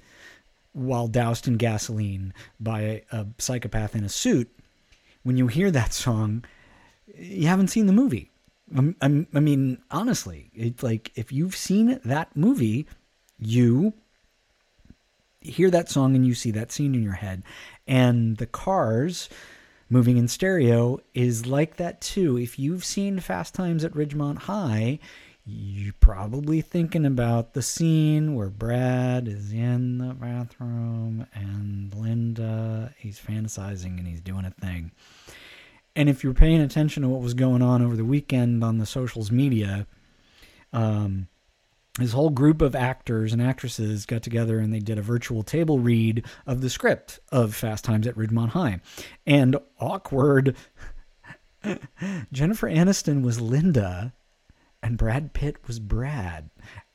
while 0.72 1.06
doused 1.06 1.48
in 1.48 1.56
gasoline 1.56 2.32
by 2.60 2.80
a, 2.80 3.02
a 3.10 3.26
psychopath 3.38 3.94
in 3.94 4.04
a 4.04 4.08
suit, 4.08 4.50
when 5.22 5.36
you 5.36 5.48
hear 5.48 5.70
that 5.70 5.92
song, 5.92 6.44
you 7.14 7.46
haven't 7.46 7.68
seen 7.68 7.86
the 7.86 7.92
movie. 7.92 8.30
I'm, 8.76 8.96
I'm, 9.00 9.26
I 9.34 9.40
mean, 9.40 9.78
honestly, 9.90 10.50
it's 10.54 10.82
like 10.82 11.12
if 11.14 11.32
you've 11.32 11.56
seen 11.56 12.00
that 12.04 12.36
movie, 12.36 12.86
you 13.38 13.94
hear 15.40 15.70
that 15.70 15.88
song 15.88 16.14
and 16.14 16.26
you 16.26 16.34
see 16.34 16.50
that 16.52 16.72
scene 16.72 16.94
in 16.94 17.02
your 17.02 17.14
head. 17.14 17.42
And 17.86 18.36
the 18.36 18.46
cars 18.46 19.28
moving 19.88 20.16
in 20.16 20.28
stereo 20.28 21.00
is 21.14 21.46
like 21.46 21.76
that 21.76 22.00
too. 22.00 22.36
If 22.36 22.58
you've 22.58 22.84
seen 22.84 23.20
Fast 23.20 23.54
Times 23.54 23.84
at 23.84 23.94
Ridgemont 23.94 24.38
High, 24.38 24.98
you're 25.46 25.94
probably 26.00 26.60
thinking 26.60 27.06
about 27.06 27.54
the 27.54 27.62
scene 27.62 28.34
where 28.34 28.50
Brad 28.50 29.26
is 29.26 29.50
in 29.50 29.96
the 29.98 30.12
bathroom 30.12 31.26
and 31.34 31.94
Linda, 31.94 32.92
he's 32.98 33.18
fantasizing 33.18 33.98
and 33.98 34.06
he's 34.06 34.20
doing 34.20 34.44
a 34.44 34.50
thing. 34.50 34.92
And 35.98 36.08
if 36.08 36.22
you're 36.22 36.32
paying 36.32 36.60
attention 36.60 37.02
to 37.02 37.08
what 37.08 37.22
was 37.22 37.34
going 37.34 37.60
on 37.60 37.82
over 37.82 37.96
the 37.96 38.04
weekend 38.04 38.62
on 38.62 38.78
the 38.78 38.86
socials 38.86 39.32
media, 39.32 39.84
um, 40.72 41.26
this 41.98 42.12
whole 42.12 42.30
group 42.30 42.62
of 42.62 42.76
actors 42.76 43.32
and 43.32 43.42
actresses 43.42 44.06
got 44.06 44.22
together 44.22 44.60
and 44.60 44.72
they 44.72 44.78
did 44.78 44.96
a 44.96 45.02
virtual 45.02 45.42
table 45.42 45.80
read 45.80 46.24
of 46.46 46.60
the 46.60 46.70
script 46.70 47.18
of 47.32 47.52
Fast 47.52 47.84
Times 47.84 48.06
at 48.06 48.14
Ridgemont 48.14 48.50
High. 48.50 48.80
And 49.26 49.56
awkward, 49.80 50.54
Jennifer 52.32 52.68
Aniston 52.68 53.22
was 53.22 53.40
Linda 53.40 54.12
and 54.80 54.96
Brad 54.96 55.32
Pitt 55.32 55.56
was 55.66 55.80
Brad. 55.80 56.48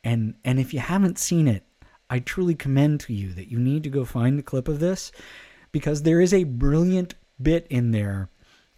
And 0.05 0.35
and 0.45 0.61
if 0.61 0.73
you 0.73 0.79
haven't 0.79 1.19
seen 1.19 1.49
it, 1.49 1.65
I 2.09 2.19
truly 2.19 2.55
commend 2.55 3.01
to 3.01 3.13
you 3.13 3.33
that 3.33 3.51
you 3.51 3.59
need 3.59 3.83
to 3.83 3.89
go 3.89 4.05
find 4.05 4.39
the 4.39 4.43
clip 4.43 4.69
of 4.69 4.79
this 4.79 5.11
because 5.73 6.03
there 6.03 6.21
is 6.21 6.33
a 6.33 6.45
brilliant 6.45 7.15
bit 7.41 7.67
in 7.69 7.91
there 7.91 8.29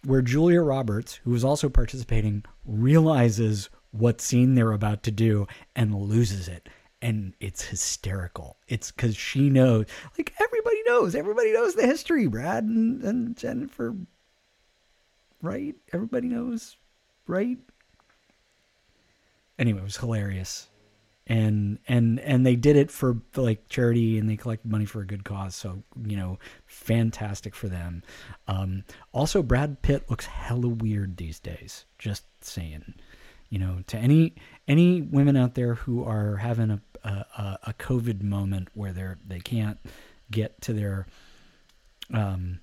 where 0.06 0.22
Julia 0.22 0.62
Roberts, 0.62 1.20
who 1.24 1.34
is 1.34 1.44
also 1.44 1.68
participating, 1.68 2.44
realizes 2.64 3.68
what 3.90 4.20
scene 4.20 4.54
they're 4.54 4.72
about 4.72 5.02
to 5.02 5.10
do 5.10 5.46
and 5.74 5.94
loses 5.94 6.46
it. 6.46 6.68
And 7.02 7.34
it's 7.40 7.62
hysterical. 7.62 8.56
It's 8.68 8.90
because 8.90 9.16
she 9.16 9.50
knows, 9.50 9.86
like 10.16 10.32
everybody 10.40 10.82
knows, 10.86 11.14
everybody 11.14 11.52
knows 11.52 11.74
the 11.74 11.86
history, 11.86 12.26
Brad 12.26 12.64
and, 12.64 13.02
and 13.02 13.36
Jennifer, 13.36 13.96
right? 15.42 15.74
Everybody 15.92 16.28
knows, 16.28 16.76
right? 17.26 17.58
Anyway, 19.58 19.80
it 19.80 19.84
was 19.84 19.96
hilarious. 19.96 20.68
And 21.28 21.78
and 21.88 22.20
and 22.20 22.46
they 22.46 22.54
did 22.54 22.76
it 22.76 22.90
for, 22.90 23.16
like 23.34 23.68
charity 23.68 24.16
and 24.16 24.30
they 24.30 24.36
collected 24.36 24.70
money 24.70 24.84
for 24.84 25.00
a 25.00 25.06
good 25.06 25.24
cause. 25.24 25.56
So, 25.56 25.82
you 26.04 26.16
know, 26.16 26.38
fantastic 26.66 27.54
for 27.54 27.68
them. 27.68 28.04
Um, 28.46 28.84
also 29.12 29.42
Brad 29.42 29.82
Pitt 29.82 30.08
looks 30.08 30.26
hella 30.26 30.68
weird 30.68 31.16
these 31.16 31.40
days. 31.40 31.84
Just 31.98 32.24
saying 32.40 32.94
you 33.48 33.58
know 33.58 33.78
to 33.86 33.96
any 33.96 34.34
any 34.66 35.02
women 35.02 35.36
out 35.36 35.54
there 35.54 35.74
who 35.74 36.04
are 36.04 36.36
having 36.36 36.70
a 36.70 36.80
a, 37.04 37.58
a 37.68 37.74
covid 37.78 38.22
moment 38.22 38.68
where 38.74 38.92
they're 38.92 39.18
they 39.26 39.38
can't 39.38 39.78
get 40.30 40.60
to 40.60 40.72
their 40.72 41.06
um, 42.12 42.58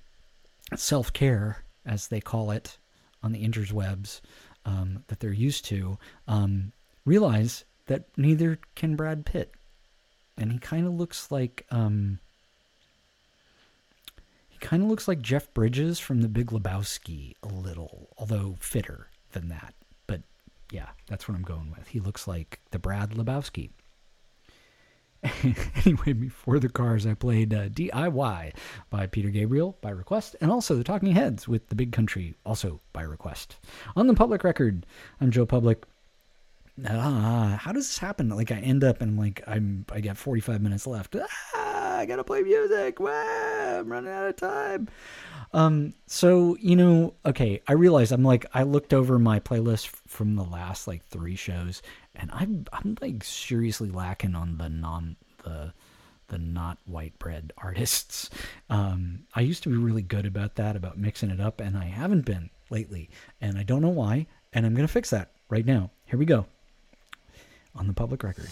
self-care 0.76 1.64
as 1.86 2.08
they 2.08 2.20
call 2.20 2.50
it 2.50 2.78
on 3.22 3.32
the 3.32 3.46
interwebs 3.46 4.20
um, 4.66 5.02
that 5.08 5.20
they're 5.20 5.32
used 5.32 5.64
to 5.66 5.98
um, 6.28 6.72
realize 7.04 7.64
that 7.86 8.04
neither 8.16 8.58
can 8.74 8.96
brad 8.96 9.24
pitt 9.24 9.52
and 10.36 10.52
he 10.52 10.58
kind 10.58 10.86
of 10.86 10.92
looks 10.92 11.30
like 11.30 11.66
um, 11.70 12.18
he 14.48 14.58
kind 14.58 14.82
of 14.82 14.88
looks 14.88 15.06
like 15.08 15.20
jeff 15.20 15.52
bridges 15.54 15.98
from 15.98 16.22
the 16.22 16.28
big 16.28 16.46
lebowski 16.48 17.34
a 17.42 17.48
little 17.48 18.08
although 18.18 18.56
fitter 18.60 19.08
than 19.32 19.48
that 19.48 19.74
but 20.06 20.22
yeah, 20.74 20.88
that's 21.06 21.28
what 21.28 21.36
I'm 21.36 21.42
going 21.42 21.70
with. 21.70 21.88
He 21.88 22.00
looks 22.00 22.26
like 22.26 22.60
the 22.70 22.78
Brad 22.78 23.10
Lebowski. 23.10 23.70
anyway, 25.84 26.12
before 26.12 26.58
the 26.58 26.68
cars, 26.68 27.06
I 27.06 27.14
played 27.14 27.54
uh, 27.54 27.68
DIY 27.68 28.52
by 28.90 29.06
Peter 29.06 29.30
Gabriel 29.30 29.78
by 29.80 29.90
request, 29.90 30.36
and 30.40 30.50
also 30.50 30.74
The 30.74 30.84
Talking 30.84 31.12
Heads 31.12 31.48
with 31.48 31.68
The 31.68 31.74
Big 31.74 31.92
Country, 31.92 32.34
also 32.44 32.80
by 32.92 33.02
request. 33.02 33.56
On 33.96 34.06
the 34.06 34.14
public 34.14 34.44
record, 34.44 34.84
I'm 35.20 35.30
Joe 35.30 35.46
Public. 35.46 35.84
Ah, 36.86 37.56
how 37.60 37.70
does 37.72 37.86
this 37.86 37.98
happen? 37.98 38.28
Like 38.30 38.50
I 38.50 38.56
end 38.56 38.82
up 38.82 39.00
and 39.00 39.16
like 39.16 39.42
I'm 39.46 39.86
I 39.92 40.00
got 40.00 40.16
45 40.16 40.60
minutes 40.60 40.86
left. 40.86 41.14
Ah, 41.16 41.98
I 41.98 42.06
gotta 42.06 42.24
play 42.24 42.42
music. 42.42 42.98
Wow, 42.98 43.78
I'm 43.78 43.90
running 43.90 44.10
out 44.10 44.26
of 44.26 44.36
time. 44.36 44.88
Um, 45.52 45.94
so 46.08 46.56
you 46.60 46.74
know, 46.74 47.14
okay, 47.24 47.62
I 47.68 47.74
realized 47.74 48.10
I'm 48.10 48.24
like 48.24 48.44
I 48.52 48.64
looked 48.64 48.92
over 48.92 49.20
my 49.20 49.38
playlist 49.38 49.86
from 49.86 50.34
the 50.34 50.42
last 50.42 50.88
like 50.88 51.04
three 51.06 51.36
shows, 51.36 51.80
and 52.16 52.30
I'm 52.32 52.66
I'm 52.72 52.96
like 53.00 53.22
seriously 53.22 53.90
lacking 53.90 54.34
on 54.34 54.58
the 54.58 54.68
non 54.68 55.16
the 55.44 55.72
the 56.26 56.38
not 56.38 56.78
white 56.86 57.16
bread 57.20 57.52
artists. 57.58 58.30
Um, 58.68 59.26
I 59.34 59.42
used 59.42 59.62
to 59.62 59.68
be 59.68 59.76
really 59.76 60.02
good 60.02 60.26
about 60.26 60.56
that, 60.56 60.74
about 60.74 60.98
mixing 60.98 61.30
it 61.30 61.40
up, 61.40 61.60
and 61.60 61.76
I 61.76 61.84
haven't 61.84 62.24
been 62.24 62.50
lately, 62.68 63.10
and 63.40 63.56
I 63.56 63.62
don't 63.62 63.82
know 63.82 63.90
why. 63.90 64.26
And 64.52 64.66
I'm 64.66 64.74
gonna 64.74 64.88
fix 64.88 65.10
that 65.10 65.30
right 65.48 65.64
now. 65.64 65.92
Here 66.06 66.18
we 66.18 66.24
go. 66.26 66.46
On 67.76 67.88
the 67.88 67.92
public 67.92 68.22
record. 68.22 68.48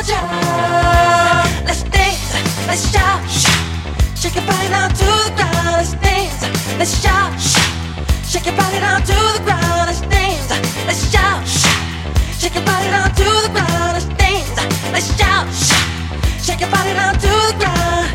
Let's 0.00 1.82
dance, 1.82 2.32
let's 2.66 2.90
shout, 2.90 3.20
shake 4.16 4.34
your 4.34 4.46
body 4.46 4.68
down 4.68 4.88
to 4.88 5.04
the 5.04 5.32
ground. 5.36 5.76
Let's 5.76 5.92
dance, 5.92 6.40
let's 6.78 7.02
shout, 7.02 7.38
shake 8.26 8.46
your 8.46 8.56
body 8.56 8.80
down 8.80 9.02
to 9.02 9.12
the 9.12 9.42
ground. 9.44 9.86
Let's 9.88 10.00
dance, 10.00 10.50
let's 10.86 11.10
shout. 11.12 11.80
Shake 12.40 12.54
your 12.54 12.64
body 12.64 12.88
down 12.88 13.10
to 13.14 13.24
the 13.24 13.50
ground. 13.52 13.92
Let's 13.92 14.06
dance. 14.16 14.56
Let's 14.90 15.14
shout. 15.18 15.46
Shake 16.42 16.60
your 16.60 16.70
body 16.70 16.94
down 16.94 17.12
to 17.12 17.28
the 17.28 17.54
ground. 17.58 18.08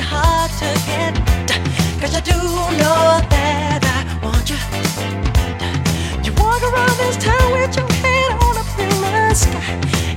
hard 0.00 0.50
to 0.50 0.74
I 2.14 2.20
do 2.20 2.32
know 2.32 3.20
that 3.30 3.82
I 3.82 4.02
want 4.24 4.50
you. 4.50 4.58
You 6.24 6.32
walk 6.34 6.62
around 6.62 6.96
this 6.98 7.16
town 7.22 7.52
with 7.52 7.76
your 7.76 7.88
head 8.02 8.32
on. 8.42 8.56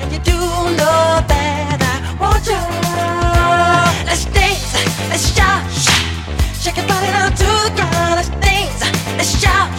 And 0.01 0.11
you 0.11 0.19
do 0.19 0.37
know 0.77 1.21
that 1.29 1.77
I 1.81 2.17
want 2.19 2.45
you. 2.45 2.57
Let's 4.05 4.25
dance, 4.25 4.73
let's 5.09 5.33
shout. 5.35 5.61
Shake 6.61 6.77
your 6.77 6.87
body 6.87 7.07
down 7.07 7.31
to 7.31 7.49
the 7.65 7.73
ground. 7.77 8.15
Let's 8.17 8.29
dance, 8.41 8.81
let's 9.17 9.39
shout. 9.39 9.69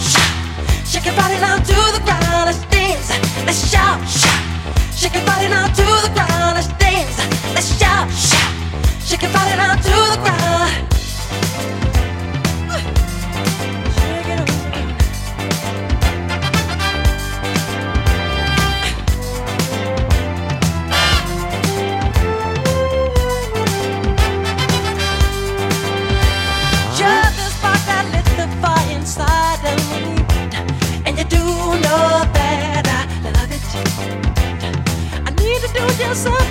Shake 0.87 1.07
your 1.07 1.17
body 1.17 1.39
down 1.41 1.59
to 1.59 1.77
the 1.97 2.03
ground. 2.05 2.47
Let's 2.47 2.63
dance, 2.71 3.11
let's 3.45 3.67
shout. 3.69 3.99
Shake 4.95 5.15
your 5.15 5.27
body 5.27 5.49
down 5.49 5.73
to 5.75 5.88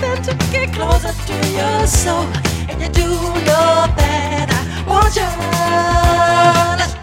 nothing 0.00 0.22
to 0.38 0.52
get 0.52 0.72
closer 0.72 1.12
to 1.12 1.34
your 1.50 1.86
soul. 1.86 2.26
And 2.68 2.80
you 2.80 2.88
do 2.88 3.08
know 3.48 3.86
that 3.96 4.48
I 4.50 4.60
want 4.86 5.14
you. 5.16 5.28
Let's 6.78 6.94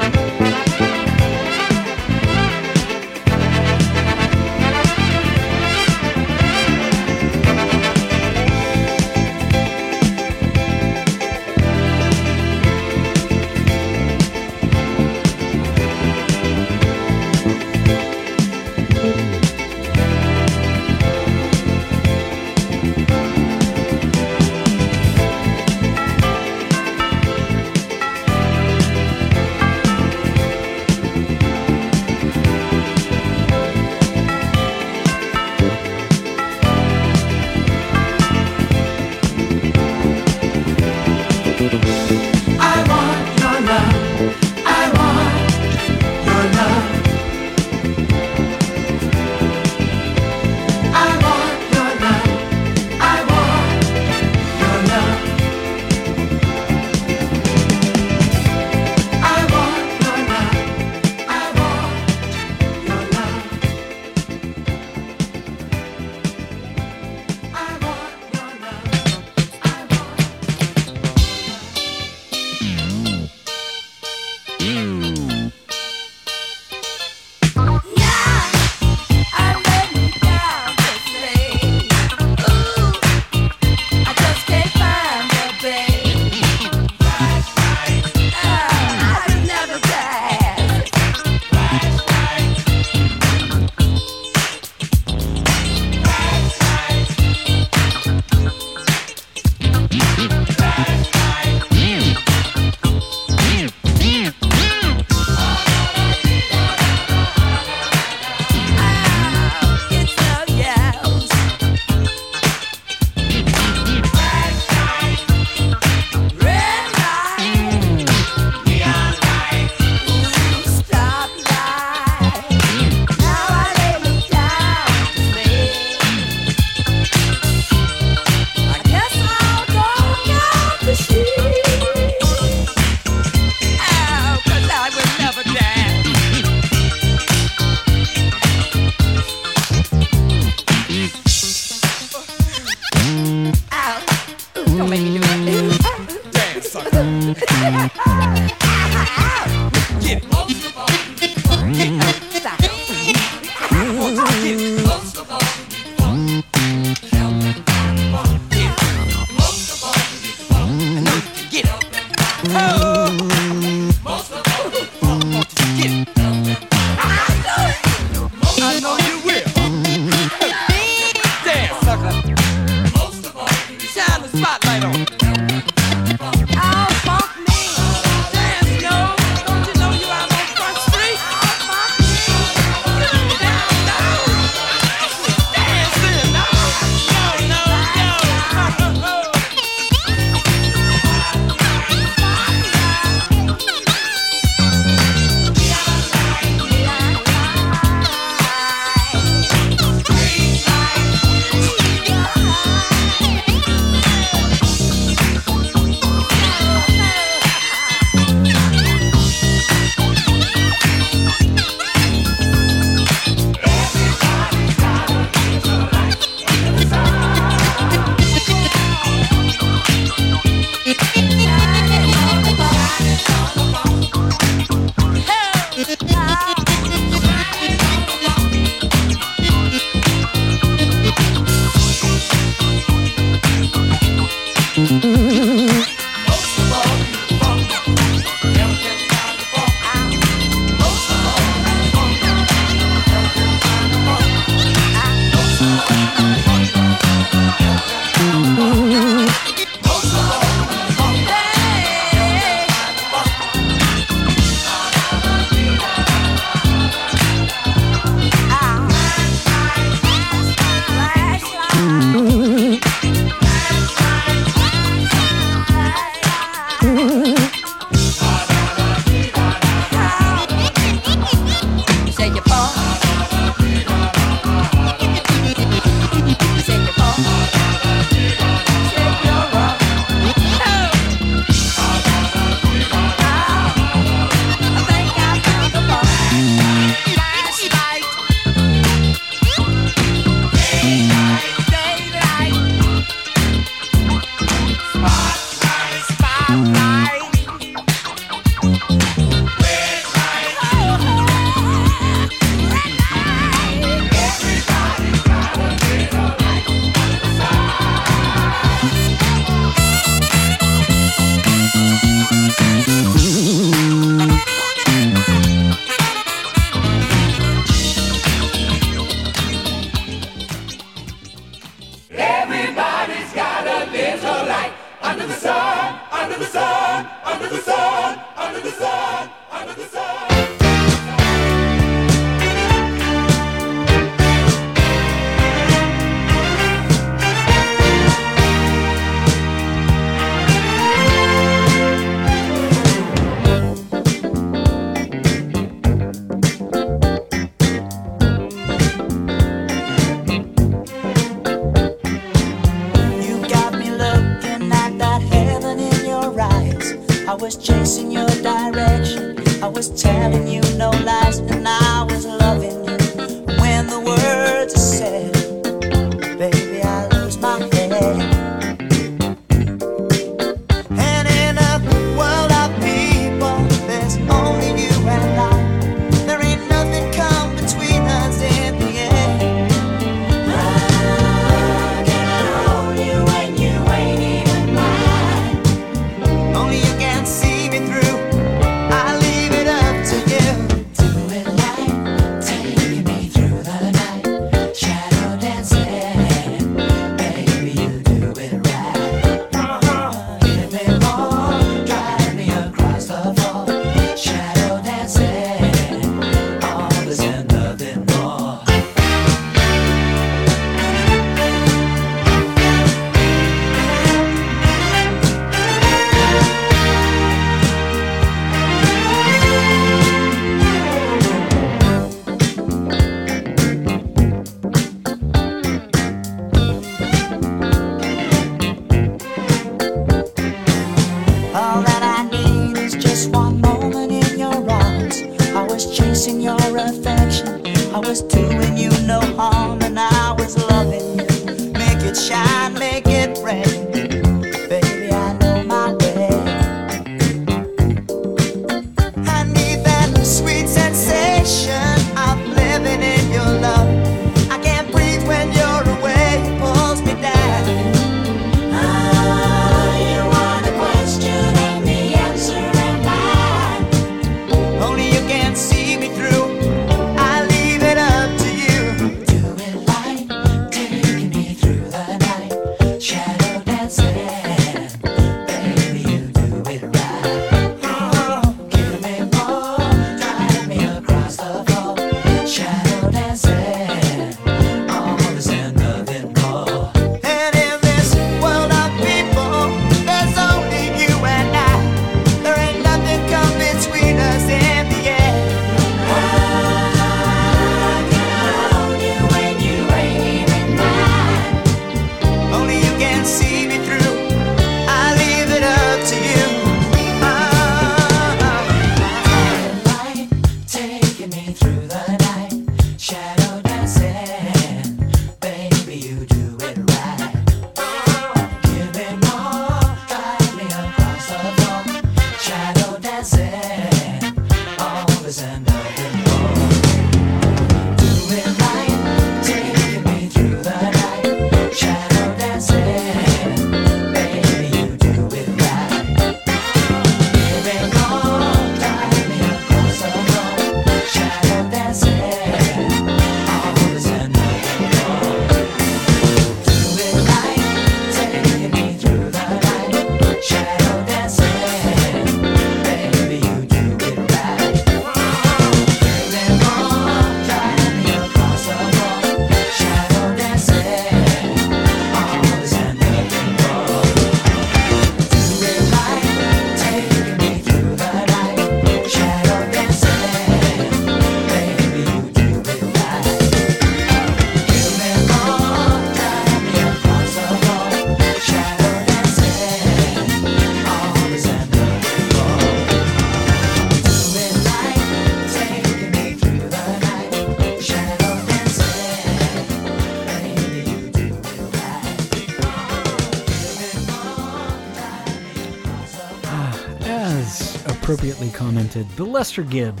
commented 598.46 599.08
the 599.16 599.24
Lester 599.24 599.64
Gibb. 599.64 600.00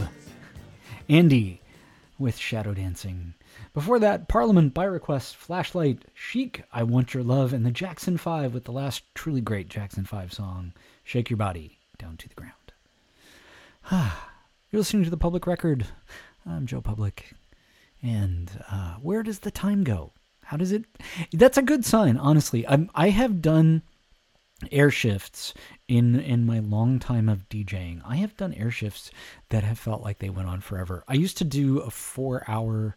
Andy 1.08 1.60
with 2.20 2.36
Shadow 2.36 2.72
Dancing. 2.72 3.34
Before 3.74 3.98
that, 3.98 4.28
Parliament 4.28 4.72
by 4.74 4.84
request, 4.84 5.34
Flashlight, 5.34 6.04
Chic, 6.14 6.62
I 6.72 6.84
Want 6.84 7.14
Your 7.14 7.24
Love, 7.24 7.52
and 7.52 7.66
the 7.66 7.72
Jackson 7.72 8.16
5 8.16 8.54
with 8.54 8.62
the 8.62 8.70
last 8.70 9.02
truly 9.14 9.40
great 9.40 9.68
Jackson 9.68 10.04
5 10.04 10.32
song, 10.32 10.72
Shake 11.02 11.30
Your 11.30 11.36
Body 11.36 11.78
Down 11.98 12.16
to 12.16 12.28
the 12.28 12.34
Ground. 12.36 12.52
You're 14.70 14.80
listening 14.80 15.02
to 15.02 15.10
the 15.10 15.16
Public 15.16 15.44
Record. 15.44 15.86
I'm 16.46 16.66
Joe 16.66 16.80
Public. 16.80 17.32
And 18.02 18.62
uh, 18.70 18.94
where 19.02 19.24
does 19.24 19.40
the 19.40 19.50
time 19.50 19.82
go? 19.82 20.12
How 20.44 20.56
does 20.56 20.70
it? 20.70 20.84
That's 21.32 21.58
a 21.58 21.62
good 21.62 21.84
sign, 21.84 22.16
honestly. 22.16 22.66
I'm, 22.68 22.88
I 22.94 23.10
have 23.10 23.42
done 23.42 23.82
air 24.70 24.90
shifts 24.90 25.54
in 25.88 26.20
in 26.20 26.46
my 26.46 26.58
long 26.58 26.98
time 26.98 27.28
of 27.28 27.48
DJing. 27.48 28.02
I 28.04 28.16
have 28.16 28.36
done 28.36 28.52
air 28.54 28.70
shifts 28.70 29.10
that 29.48 29.64
have 29.64 29.78
felt 29.78 30.02
like 30.02 30.18
they 30.18 30.30
went 30.30 30.48
on 30.48 30.60
forever. 30.60 31.02
I 31.08 31.14
used 31.14 31.38
to 31.38 31.44
do 31.44 31.80
a 31.80 31.90
four 31.90 32.44
hour. 32.46 32.96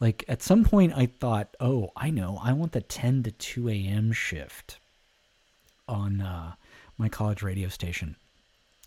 Like 0.00 0.24
at 0.26 0.42
some 0.42 0.64
point, 0.64 0.92
I 0.96 1.06
thought, 1.06 1.56
oh, 1.60 1.92
I 1.96 2.10
know, 2.10 2.40
I 2.42 2.52
want 2.52 2.72
the 2.72 2.80
10 2.80 3.22
to 3.22 3.30
2 3.30 3.68
a.m. 3.68 4.12
shift 4.12 4.80
on 5.86 6.20
uh, 6.20 6.54
my 6.98 7.08
college 7.08 7.42
radio 7.42 7.68
station. 7.68 8.16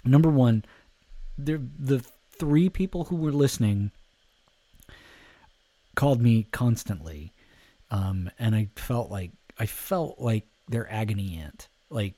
Number 0.03 0.30
one, 0.30 0.65
the 1.38 1.61
the 1.80 2.03
three 2.38 2.69
people 2.69 3.06
who 3.06 3.15
were 3.15 3.32
listening 3.32 3.91
called 5.95 6.22
me 6.22 6.48
constantly, 6.52 7.32
um, 7.90 8.30
and 8.38 8.53
I 8.53 8.68
felt 8.76 9.10
like 9.10 9.32
I 9.57 9.65
felt 9.65 10.19
like 10.19 10.45
their 10.68 10.91
agony 10.91 11.40
aunt. 11.41 11.69
Like, 11.90 12.15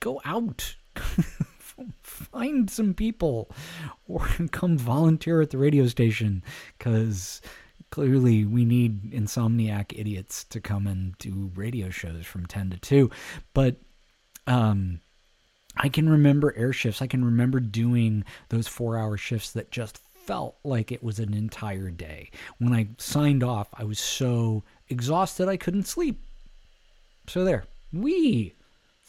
go 0.00 0.20
out, 0.24 0.76
find 2.02 2.70
some 2.70 2.94
people, 2.94 3.50
or 4.08 4.20
come 4.50 4.76
volunteer 4.78 5.40
at 5.40 5.50
the 5.50 5.58
radio 5.58 5.86
station, 5.86 6.42
because 6.78 7.40
clearly 7.90 8.44
we 8.44 8.64
need 8.64 9.12
insomniac 9.12 9.98
idiots 9.98 10.44
to 10.44 10.60
come 10.60 10.86
and 10.86 11.16
do 11.18 11.50
radio 11.54 11.90
shows 11.90 12.26
from 12.26 12.46
ten 12.46 12.70
to 12.70 12.78
two. 12.78 13.10
But 13.54 13.76
um, 14.46 15.00
I 15.76 15.88
can 15.88 16.08
remember 16.08 16.54
air 16.56 16.72
shifts. 16.72 17.02
I 17.02 17.06
can 17.06 17.24
remember 17.24 17.60
doing 17.60 18.24
those 18.48 18.68
four 18.68 18.98
hour 18.98 19.16
shifts 19.16 19.52
that 19.52 19.70
just 19.70 19.98
felt 20.26 20.56
like 20.64 20.92
it 20.92 21.02
was 21.02 21.18
an 21.18 21.34
entire 21.34 21.90
day. 21.90 22.30
When 22.58 22.72
I 22.72 22.88
signed 22.98 23.42
off, 23.42 23.68
I 23.74 23.84
was 23.84 23.98
so 23.98 24.62
exhausted 24.88 25.48
I 25.48 25.56
couldn't 25.56 25.86
sleep. 25.86 26.20
So 27.26 27.44
there. 27.44 27.64
We 27.92 28.54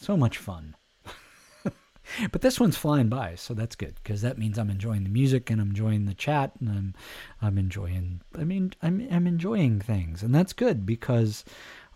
so 0.02 0.16
much 0.16 0.38
fun. 0.38 0.74
but 2.32 2.40
this 2.40 2.58
one's 2.58 2.76
flying 2.76 3.08
by, 3.08 3.36
so 3.36 3.54
that's 3.54 3.76
good 3.76 3.94
because 4.02 4.20
that 4.22 4.38
means 4.38 4.58
I'm 4.58 4.70
enjoying 4.70 5.04
the 5.04 5.10
music 5.10 5.48
and 5.48 5.60
I'm 5.60 5.70
enjoying 5.70 6.06
the 6.06 6.14
chat 6.14 6.52
and 6.60 6.68
I'm 6.68 6.94
I'm 7.40 7.58
enjoying 7.58 8.20
I 8.36 8.44
mean 8.44 8.72
I'm 8.82 9.06
I'm 9.10 9.26
enjoying 9.26 9.80
things 9.80 10.22
and 10.22 10.34
that's 10.34 10.52
good 10.52 10.84
because 10.84 11.44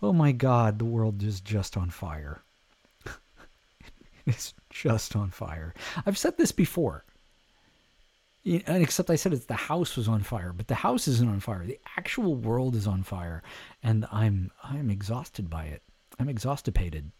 oh 0.01 0.13
my 0.13 0.31
god, 0.31 0.79
the 0.79 0.85
world 0.85 1.21
is 1.21 1.41
just 1.41 1.75
on 1.75 1.89
fire. 1.89 2.41
it's 4.25 4.53
just 4.69 5.15
on 5.15 5.29
fire. 5.31 5.73
I've 6.05 6.17
said 6.17 6.37
this 6.37 6.51
before. 6.51 7.03
And 8.45 8.81
except 8.81 9.09
I 9.09 9.17
said 9.17 9.33
it's 9.33 9.45
the 9.45 9.55
house 9.55 9.97
was 9.97 10.07
on 10.07 10.23
fire, 10.23 10.53
but 10.53 10.69
the 10.69 10.75
house 10.75 11.09
isn't 11.09 11.27
on 11.27 11.41
fire. 11.41 11.65
The 11.65 11.79
actual 11.97 12.35
world 12.35 12.75
is 12.75 12.87
on 12.87 13.03
fire, 13.03 13.43
and 13.83 14.05
I'm 14.09 14.51
I'm 14.63 14.89
exhausted 14.89 15.49
by 15.49 15.65
it. 15.65 15.81
I'm 16.17 16.29
exhaustipated. 16.29 17.11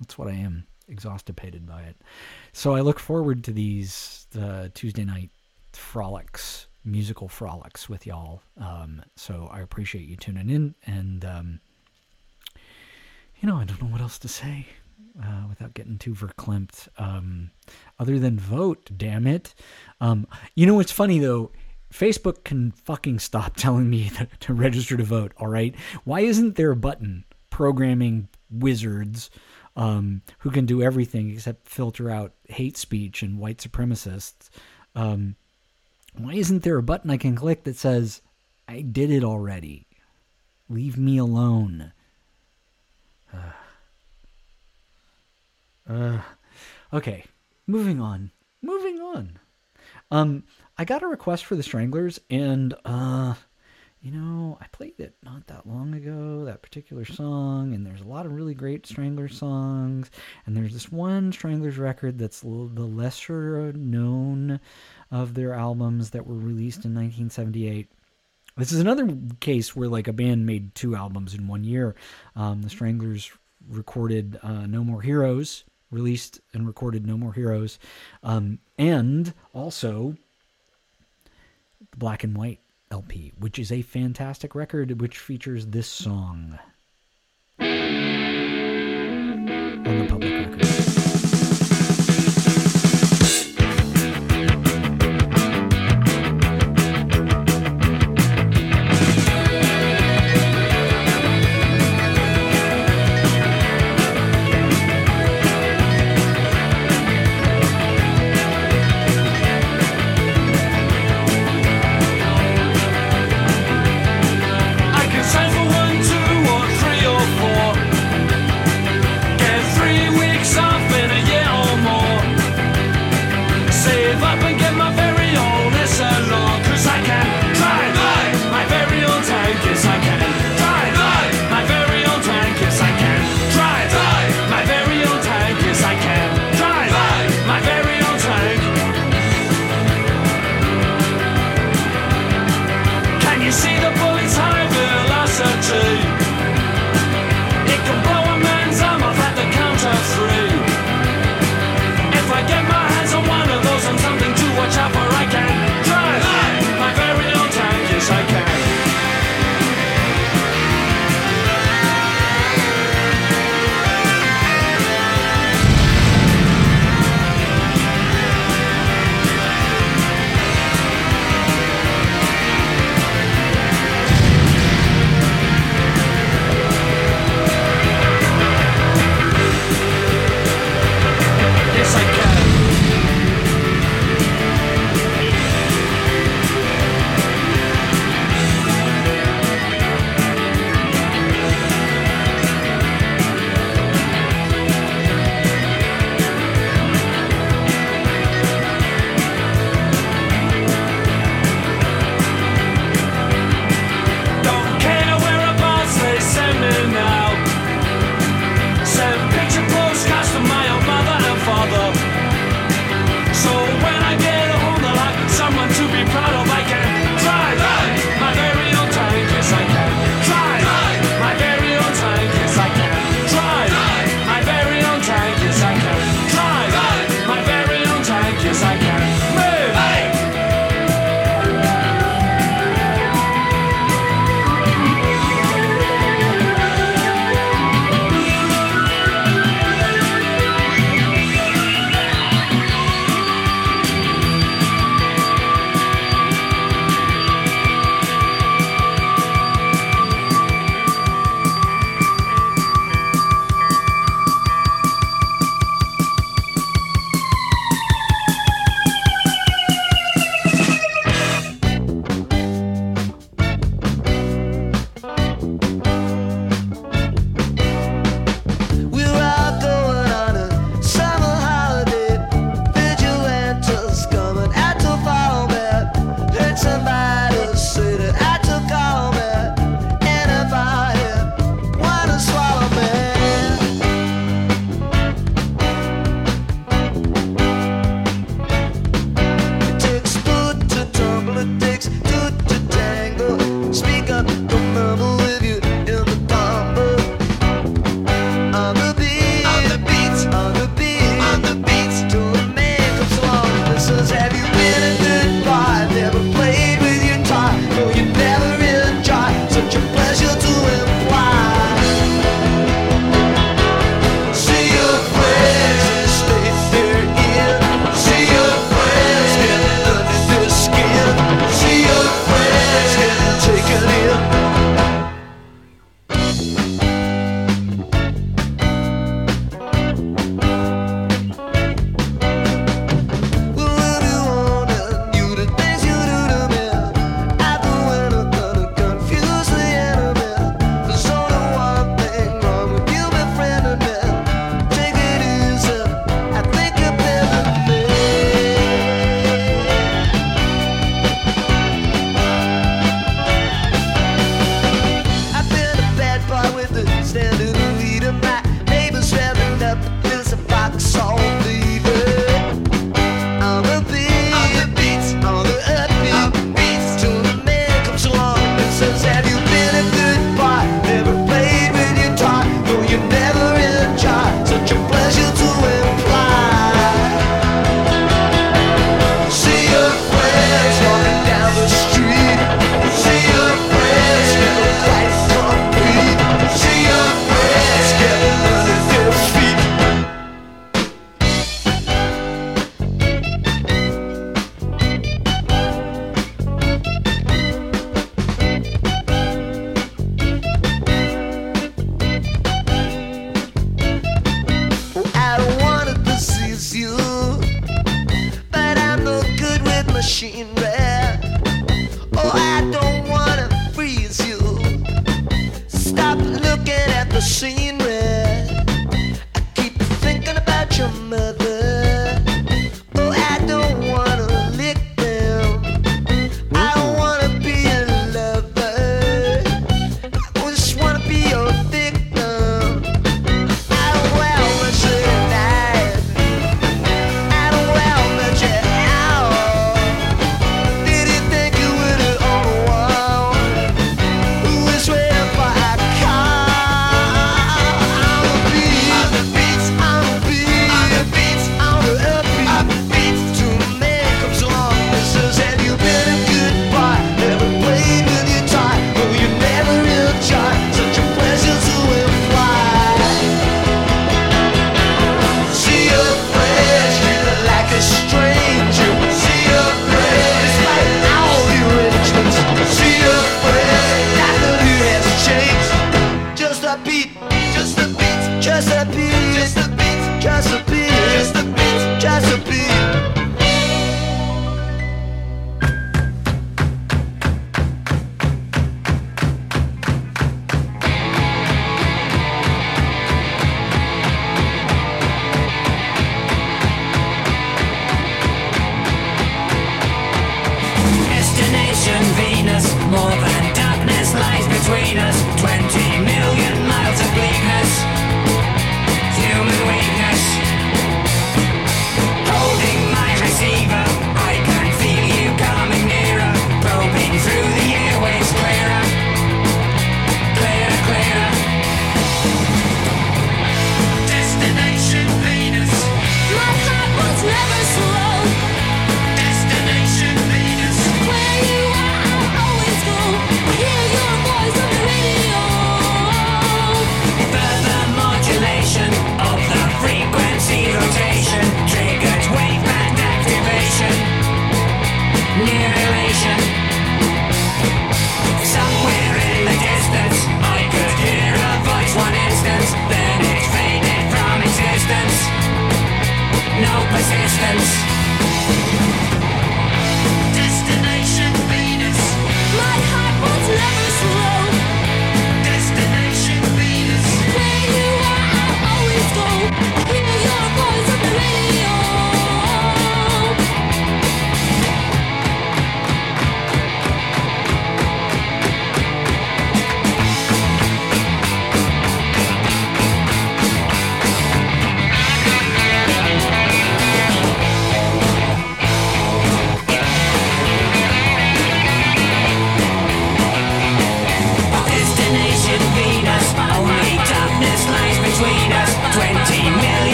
That's 0.00 0.16
what 0.16 0.28
I 0.28 0.32
am, 0.32 0.66
exhaustipated 0.88 1.66
by 1.66 1.82
it. 1.82 1.96
So 2.52 2.74
I 2.74 2.80
look 2.80 2.98
forward 2.98 3.44
to 3.44 3.52
these 3.52 4.26
uh, 4.38 4.68
Tuesday 4.74 5.04
night 5.04 5.30
frolics, 5.72 6.66
musical 6.84 7.28
frolics 7.28 7.88
with 7.88 8.06
y'all. 8.06 8.42
Um, 8.60 9.02
so 9.16 9.48
I 9.52 9.60
appreciate 9.60 10.06
you 10.06 10.16
tuning 10.16 10.50
in, 10.50 10.74
and 10.86 11.24
um, 11.24 11.60
you 13.40 13.48
know 13.48 13.56
I 13.56 13.64
don't 13.64 13.80
know 13.82 13.88
what 13.88 14.00
else 14.00 14.18
to 14.20 14.28
say 14.28 14.66
uh, 15.22 15.44
without 15.48 15.74
getting 15.74 15.98
too 15.98 16.14
verklempt. 16.14 16.88
Um, 16.98 17.50
other 17.98 18.18
than 18.18 18.38
vote, 18.38 18.90
damn 18.96 19.26
it. 19.26 19.54
Um, 20.00 20.26
you 20.54 20.66
know 20.66 20.74
what's 20.74 20.92
funny 20.92 21.18
though? 21.18 21.50
Facebook 21.92 22.44
can 22.44 22.70
fucking 22.70 23.18
stop 23.18 23.56
telling 23.56 23.88
me 23.88 24.10
to 24.40 24.54
register 24.54 24.96
to 24.96 25.04
vote. 25.04 25.32
All 25.38 25.48
right, 25.48 25.74
why 26.04 26.20
isn't 26.20 26.56
there 26.56 26.70
a 26.70 26.76
button 26.76 27.24
programming 27.50 28.28
wizards 28.50 29.30
um, 29.78 30.22
who 30.40 30.50
can 30.50 30.66
do 30.66 30.82
everything 30.82 31.30
except 31.30 31.68
filter 31.68 32.10
out 32.10 32.32
hate 32.48 32.76
speech 32.76 33.22
and 33.22 33.38
white 33.38 33.58
supremacists? 33.58 34.50
Um, 34.96 35.36
why 36.16 36.34
isn't 36.34 36.64
there 36.64 36.76
a 36.78 36.82
button 36.82 37.10
I 37.10 37.16
can 37.16 37.36
click 37.36 37.62
that 37.62 37.76
says 37.76 38.20
I 38.66 38.80
did 38.80 39.10
it 39.10 39.22
already? 39.22 39.86
Leave 40.68 40.98
me 40.98 41.16
alone. 41.16 41.92
Uh, 45.90 46.20
okay, 46.92 47.24
moving 47.66 47.98
on. 47.98 48.30
Moving 48.60 49.00
on. 49.00 49.38
Um, 50.10 50.42
I 50.76 50.84
got 50.84 51.02
a 51.02 51.06
request 51.06 51.46
for 51.46 51.56
the 51.56 51.62
Stranglers, 51.62 52.20
and 52.28 52.74
uh, 52.84 53.32
you 54.00 54.12
know, 54.12 54.56
I 54.60 54.66
played 54.68 54.98
it 54.98 55.14
not 55.24 55.46
that 55.48 55.66
long 55.66 55.94
ago. 55.94 56.44
That 56.44 56.62
particular 56.62 57.04
song, 57.04 57.74
and 57.74 57.84
there's 57.84 58.00
a 58.00 58.06
lot 58.06 58.26
of 58.26 58.32
really 58.32 58.54
great 58.54 58.86
Stranglers 58.86 59.36
songs, 59.36 60.10
and 60.46 60.56
there's 60.56 60.72
this 60.72 60.92
one 60.92 61.32
Stranglers 61.32 61.78
record 61.78 62.18
that's 62.18 62.40
the 62.40 62.48
lesser 62.48 63.72
known 63.72 64.60
of 65.10 65.34
their 65.34 65.52
albums 65.52 66.10
that 66.10 66.26
were 66.26 66.36
released 66.36 66.84
in 66.84 66.94
1978. 66.94 67.88
This 68.56 68.72
is 68.72 68.80
another 68.80 69.08
case 69.40 69.74
where 69.74 69.88
like 69.88 70.08
a 70.08 70.12
band 70.12 70.46
made 70.46 70.74
two 70.74 70.94
albums 70.94 71.34
in 71.34 71.48
one 71.48 71.64
year. 71.64 71.96
Um, 72.36 72.62
the 72.62 72.70
Stranglers 72.70 73.32
recorded 73.68 74.38
uh, 74.44 74.66
"No 74.66 74.84
More 74.84 75.02
Heroes," 75.02 75.64
released 75.90 76.40
and 76.52 76.68
recorded 76.68 77.04
"No 77.04 77.16
More 77.16 77.32
Heroes," 77.32 77.80
um, 78.22 78.60
and 78.78 79.34
also 79.52 80.16
Black 81.96 82.22
and 82.22 82.36
White 82.36 82.60
LP, 82.90 83.32
which 83.38 83.58
is 83.58 83.70
a 83.72 83.82
fantastic 83.82 84.54
record, 84.54 85.00
which 85.00 85.18
features 85.18 85.66
this 85.66 85.86
song 85.86 86.58
on 87.60 87.66
the 89.84 90.06
public 90.08 90.32
record. 90.32 90.67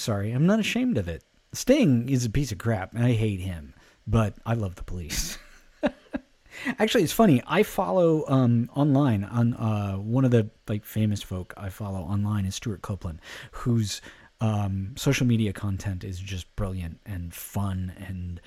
Sorry. 0.00 0.32
I'm 0.32 0.46
not 0.46 0.58
ashamed 0.58 0.96
of 0.96 1.08
it. 1.08 1.22
Sting 1.52 2.08
is 2.08 2.24
a 2.24 2.30
piece 2.30 2.52
of 2.52 2.56
crap. 2.56 2.94
and 2.94 3.04
I 3.04 3.12
hate 3.12 3.40
him, 3.40 3.74
but 4.06 4.34
I 4.46 4.54
love 4.54 4.76
the 4.76 4.82
police. 4.82 5.36
Actually, 6.78 7.04
it's 7.04 7.12
funny. 7.12 7.42
I 7.46 7.62
follow 7.62 8.24
um, 8.26 8.70
online 8.74 9.24
on 9.24 9.52
uh, 9.52 9.96
one 9.96 10.24
of 10.24 10.30
the 10.30 10.48
like 10.66 10.86
famous 10.86 11.22
folk 11.22 11.52
I 11.54 11.68
follow 11.68 11.98
online 11.98 12.46
is 12.46 12.54
Stewart 12.54 12.80
Copeland, 12.80 13.20
whose 13.50 14.00
um, 14.40 14.94
social 14.96 15.26
media 15.26 15.52
content 15.52 16.02
is 16.02 16.18
just 16.18 16.56
brilliant 16.56 16.98
and 17.04 17.34
fun 17.34 17.92
and 17.98 18.40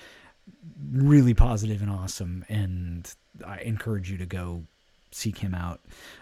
really 0.91 1.35
positive 1.35 1.83
and 1.83 1.91
awesome. 1.91 2.45
And 2.49 3.13
I 3.45 3.59
encourage 3.59 4.09
you 4.09 4.17
to 4.17 4.25
go 4.25 4.63
seek 5.11 5.37
him 5.37 5.53
out. 5.53 5.81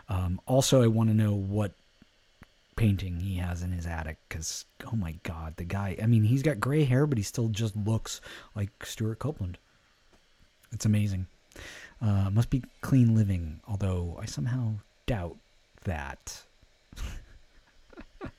Um, 0.10 0.42
also, 0.46 0.84
I 0.84 0.88
want 0.88 1.10
to 1.10 1.16
know 1.16 1.34
what 1.34 1.72
painting 2.76 3.20
he 3.20 3.38
has 3.38 3.62
in 3.62 3.72
his 3.72 3.86
attic 3.86 4.18
because 4.28 4.66
oh 4.92 4.96
my 4.96 5.16
god, 5.24 5.56
the 5.58 5.64
guy! 5.64 5.98
I 6.02 6.06
mean, 6.06 6.24
he's 6.24 6.44
got 6.44 6.60
gray 6.60 6.84
hair, 6.84 7.06
but 7.06 7.18
he 7.18 7.24
still 7.24 7.50
just 7.50 7.76
looks 7.76 8.22
like 8.56 8.86
Stewart 8.86 9.20
Copeland. 9.20 9.58
It's 10.72 10.86
amazing. 10.86 11.28
Uh, 12.02 12.30
must 12.32 12.50
be 12.50 12.64
clean 12.82 13.16
living, 13.16 13.60
although 13.68 14.18
I 14.22 14.26
somehow 14.26 14.74
doubt 15.06 15.38
that. 15.84 16.44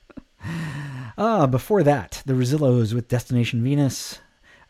Ah, 1.15 1.45
before 1.45 1.83
that, 1.83 2.21
the 2.25 2.33
Rezillos 2.33 2.93
with 2.93 3.07
Destination 3.07 3.63
Venus, 3.63 4.19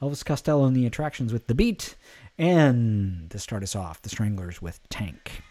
Elvis 0.02 0.23
Costello 0.23 0.65
and 0.65 0.76
the 0.76 0.85
Attractions 0.85 1.31
with 1.31 1.48
The 1.48 1.56
Beat, 1.56 1.95
and 2.38 3.30
to 3.31 3.40
start 3.40 3.64
us 3.64 3.76
off, 3.76 4.02
the 4.02 4.10
Stranglers 4.10 4.61
with 4.61 4.80
Tank. 4.90 5.41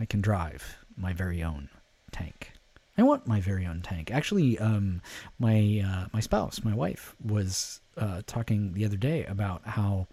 I 0.00 0.04
can 0.04 0.20
drive 0.20 0.78
my 0.96 1.12
very 1.12 1.42
own 1.42 1.68
tank. 2.10 2.52
I 2.98 3.02
want 3.02 3.26
my 3.26 3.40
very 3.40 3.66
own 3.66 3.80
tank. 3.82 4.10
Actually, 4.10 4.58
um, 4.58 5.00
my 5.38 5.82
uh, 5.84 6.06
my 6.12 6.20
spouse, 6.20 6.62
my 6.64 6.74
wife, 6.74 7.14
was 7.24 7.80
uh, 7.96 8.22
talking 8.26 8.74
the 8.74 8.84
other 8.84 8.96
day 8.96 9.24
about 9.24 9.62
how 9.64 10.06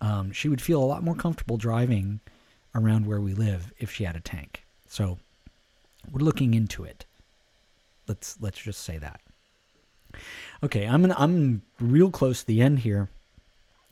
um, 0.00 0.32
she 0.32 0.48
would 0.48 0.60
feel 0.60 0.82
a 0.82 0.86
lot 0.86 1.02
more 1.02 1.14
comfortable 1.14 1.56
driving 1.56 2.20
around 2.74 3.06
where 3.06 3.20
we 3.20 3.34
live 3.34 3.72
if 3.78 3.90
she 3.90 4.04
had 4.04 4.16
a 4.16 4.20
tank. 4.20 4.64
So 4.86 5.18
we're 6.10 6.20
looking 6.20 6.54
into 6.54 6.84
it. 6.84 7.04
Let's 8.06 8.36
let's 8.40 8.58
just 8.58 8.82
say 8.82 8.98
that. 8.98 9.20
Okay, 10.62 10.86
I'm 10.86 11.02
gonna, 11.02 11.16
I'm 11.18 11.62
real 11.80 12.10
close 12.10 12.40
to 12.40 12.46
the 12.46 12.62
end 12.62 12.80
here. 12.80 13.08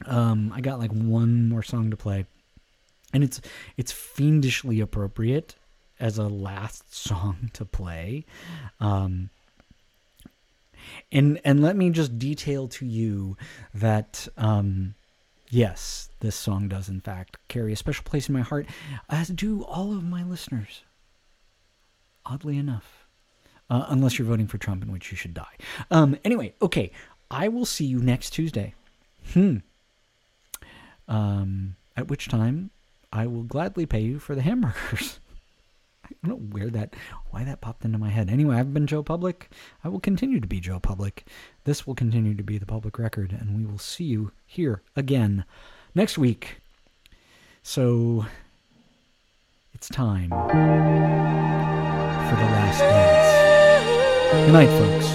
Um, 0.05 0.53
I 0.55 0.61
got 0.61 0.79
like 0.79 0.93
one 0.93 1.49
more 1.49 1.63
song 1.63 1.91
to 1.91 1.97
play, 1.97 2.27
and 3.13 3.25
it's 3.25 3.41
it's 3.77 3.93
fiendishly 3.93 4.81
appropriate 4.81 5.57
as 5.99 6.19
a 6.19 6.29
last 6.29 6.95
song 6.95 7.51
to 7.55 7.65
play. 7.65 8.25
Um, 8.81 9.31
and 11.11 11.41
and 11.45 11.63
let 11.63 11.77
me 11.77 11.91
just 11.91 12.19
detail 12.19 12.69
to 12.69 12.87
you 12.87 13.37
that 13.75 14.29
um, 14.37 14.95
yes, 15.51 16.11
this 16.21 16.37
song 16.37 16.69
does 16.69 16.89
in 16.89 17.01
fact 17.01 17.39
carry 17.49 17.73
a 17.73 17.77
special 17.77 18.05
place 18.05 18.29
in 18.29 18.35
my 18.35 18.41
heart, 18.43 18.67
as 19.09 19.29
do 19.29 19.63
all 19.65 19.93
of 19.93 20.05
my 20.05 20.23
listeners. 20.23 20.83
Oddly 22.25 22.57
enough, 22.57 23.07
uh, 23.71 23.87
unless 23.89 24.19
you're 24.19 24.27
voting 24.27 24.49
for 24.49 24.59
Trump, 24.59 24.83
in 24.83 24.91
which 24.91 25.11
you 25.11 25.17
should 25.17 25.35
die. 25.35 25.57
Um, 25.91 26.17
anyway, 26.25 26.55
okay, 26.61 26.91
I 27.31 27.49
will 27.49 27.67
see 27.67 27.85
you 27.85 27.99
next 27.99 28.31
Tuesday. 28.31 28.75
Hmm. 29.33 29.59
Um, 31.09 31.77
at 31.97 32.09
which 32.09 32.29
time 32.29 32.71
I 33.13 33.27
will 33.27 33.45
gladly 33.45 33.87
pay 33.87 34.01
you 34.01 34.19
for 34.19 34.35
the 34.35 34.43
hamburgers. 34.43 35.21
I 36.07 36.15
don't 36.27 36.39
know 36.39 36.47
where 36.57 36.71
that, 36.71 36.95
why 37.31 37.45
that 37.45 37.61
popped 37.61 37.85
into 37.85 37.99
my 37.99 38.11
head. 38.11 38.31
Anyway, 38.31 38.57
I've 38.57 38.73
been 38.73 38.87
Joe 38.87 39.03
Public. 39.03 39.51
I 39.83 39.89
will 39.89 40.01
continue 40.01 40.41
to 40.41 40.47
be 40.47 40.61
Joe 40.61 40.79
Public. 40.79 41.27
This 41.65 41.87
will 41.87 41.95
continue 41.95 42.35
to 42.35 42.43
be 42.43 42.59
the 42.59 42.67
public 42.67 42.99
record, 42.99 43.33
and 43.33 43.57
we 43.57 43.67
will 43.67 43.79
see 43.79 44.05
you 44.05 44.31
here 44.47 44.83
again 44.95 45.45
next 45.95 46.17
week. 46.17 46.59
So 47.63 48.27
it's 49.75 49.89
time 49.89 50.31
for 50.31 50.37
the 52.37 52.45
last 52.55 52.81
dance. 52.81 54.47
Good 54.47 54.53
night, 54.53 54.69
folks. 54.69 55.09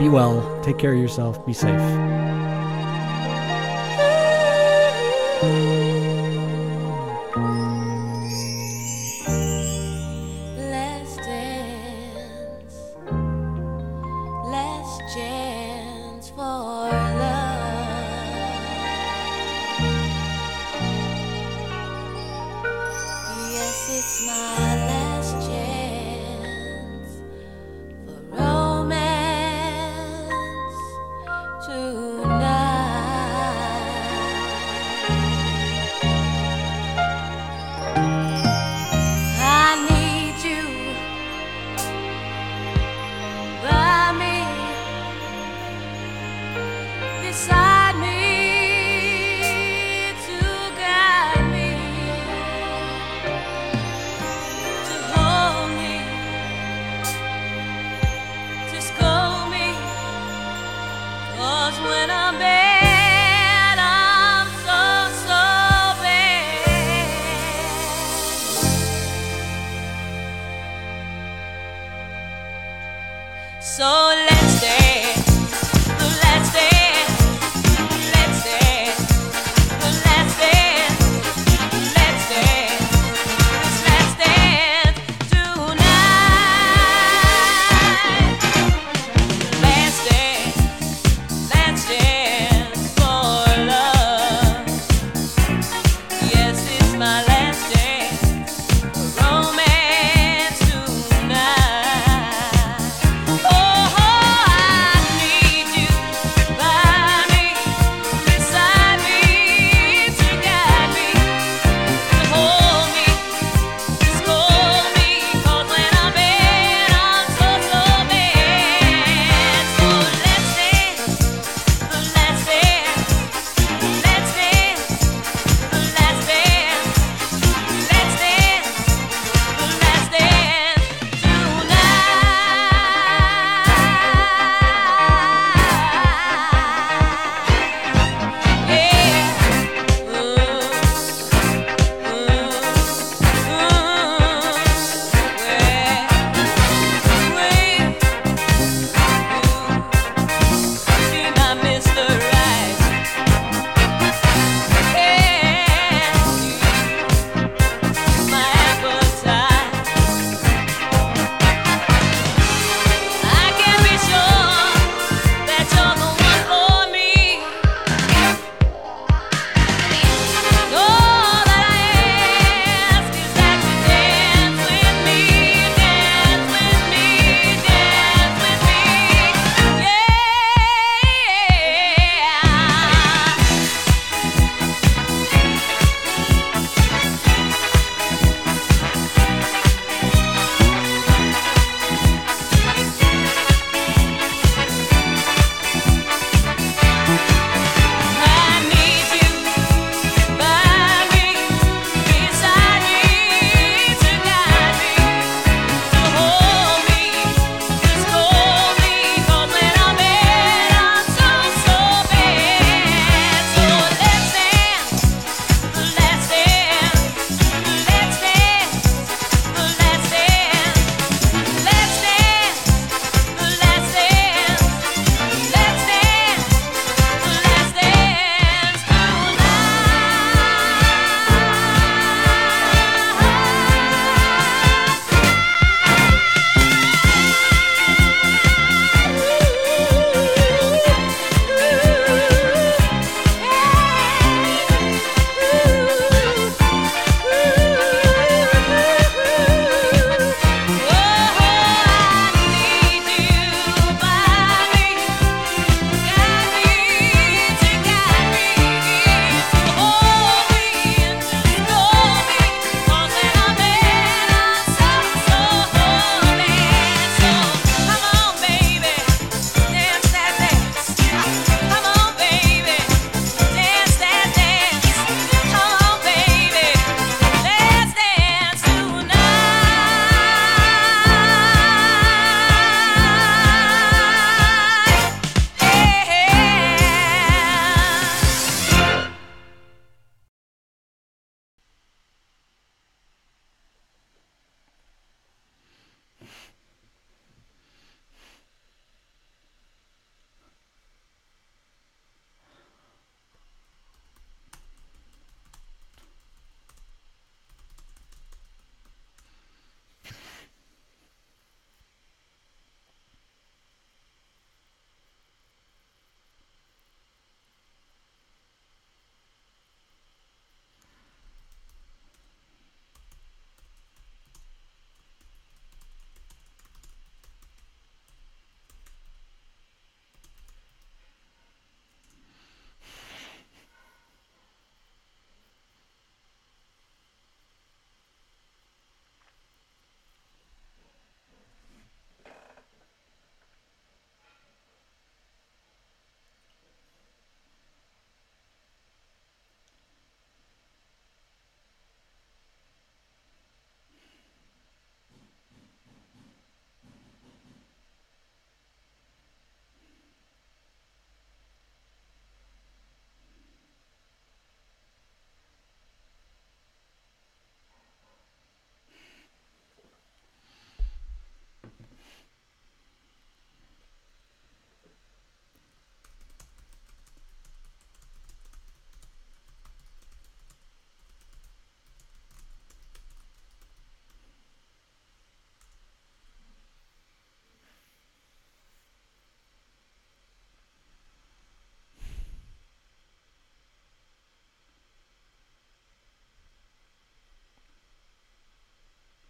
Be 0.00 0.08
well. 0.08 0.60
Take 0.64 0.78
care 0.78 0.92
of 0.92 0.98
yourself. 0.98 1.46
Be 1.46 1.52
safe. 1.52 1.80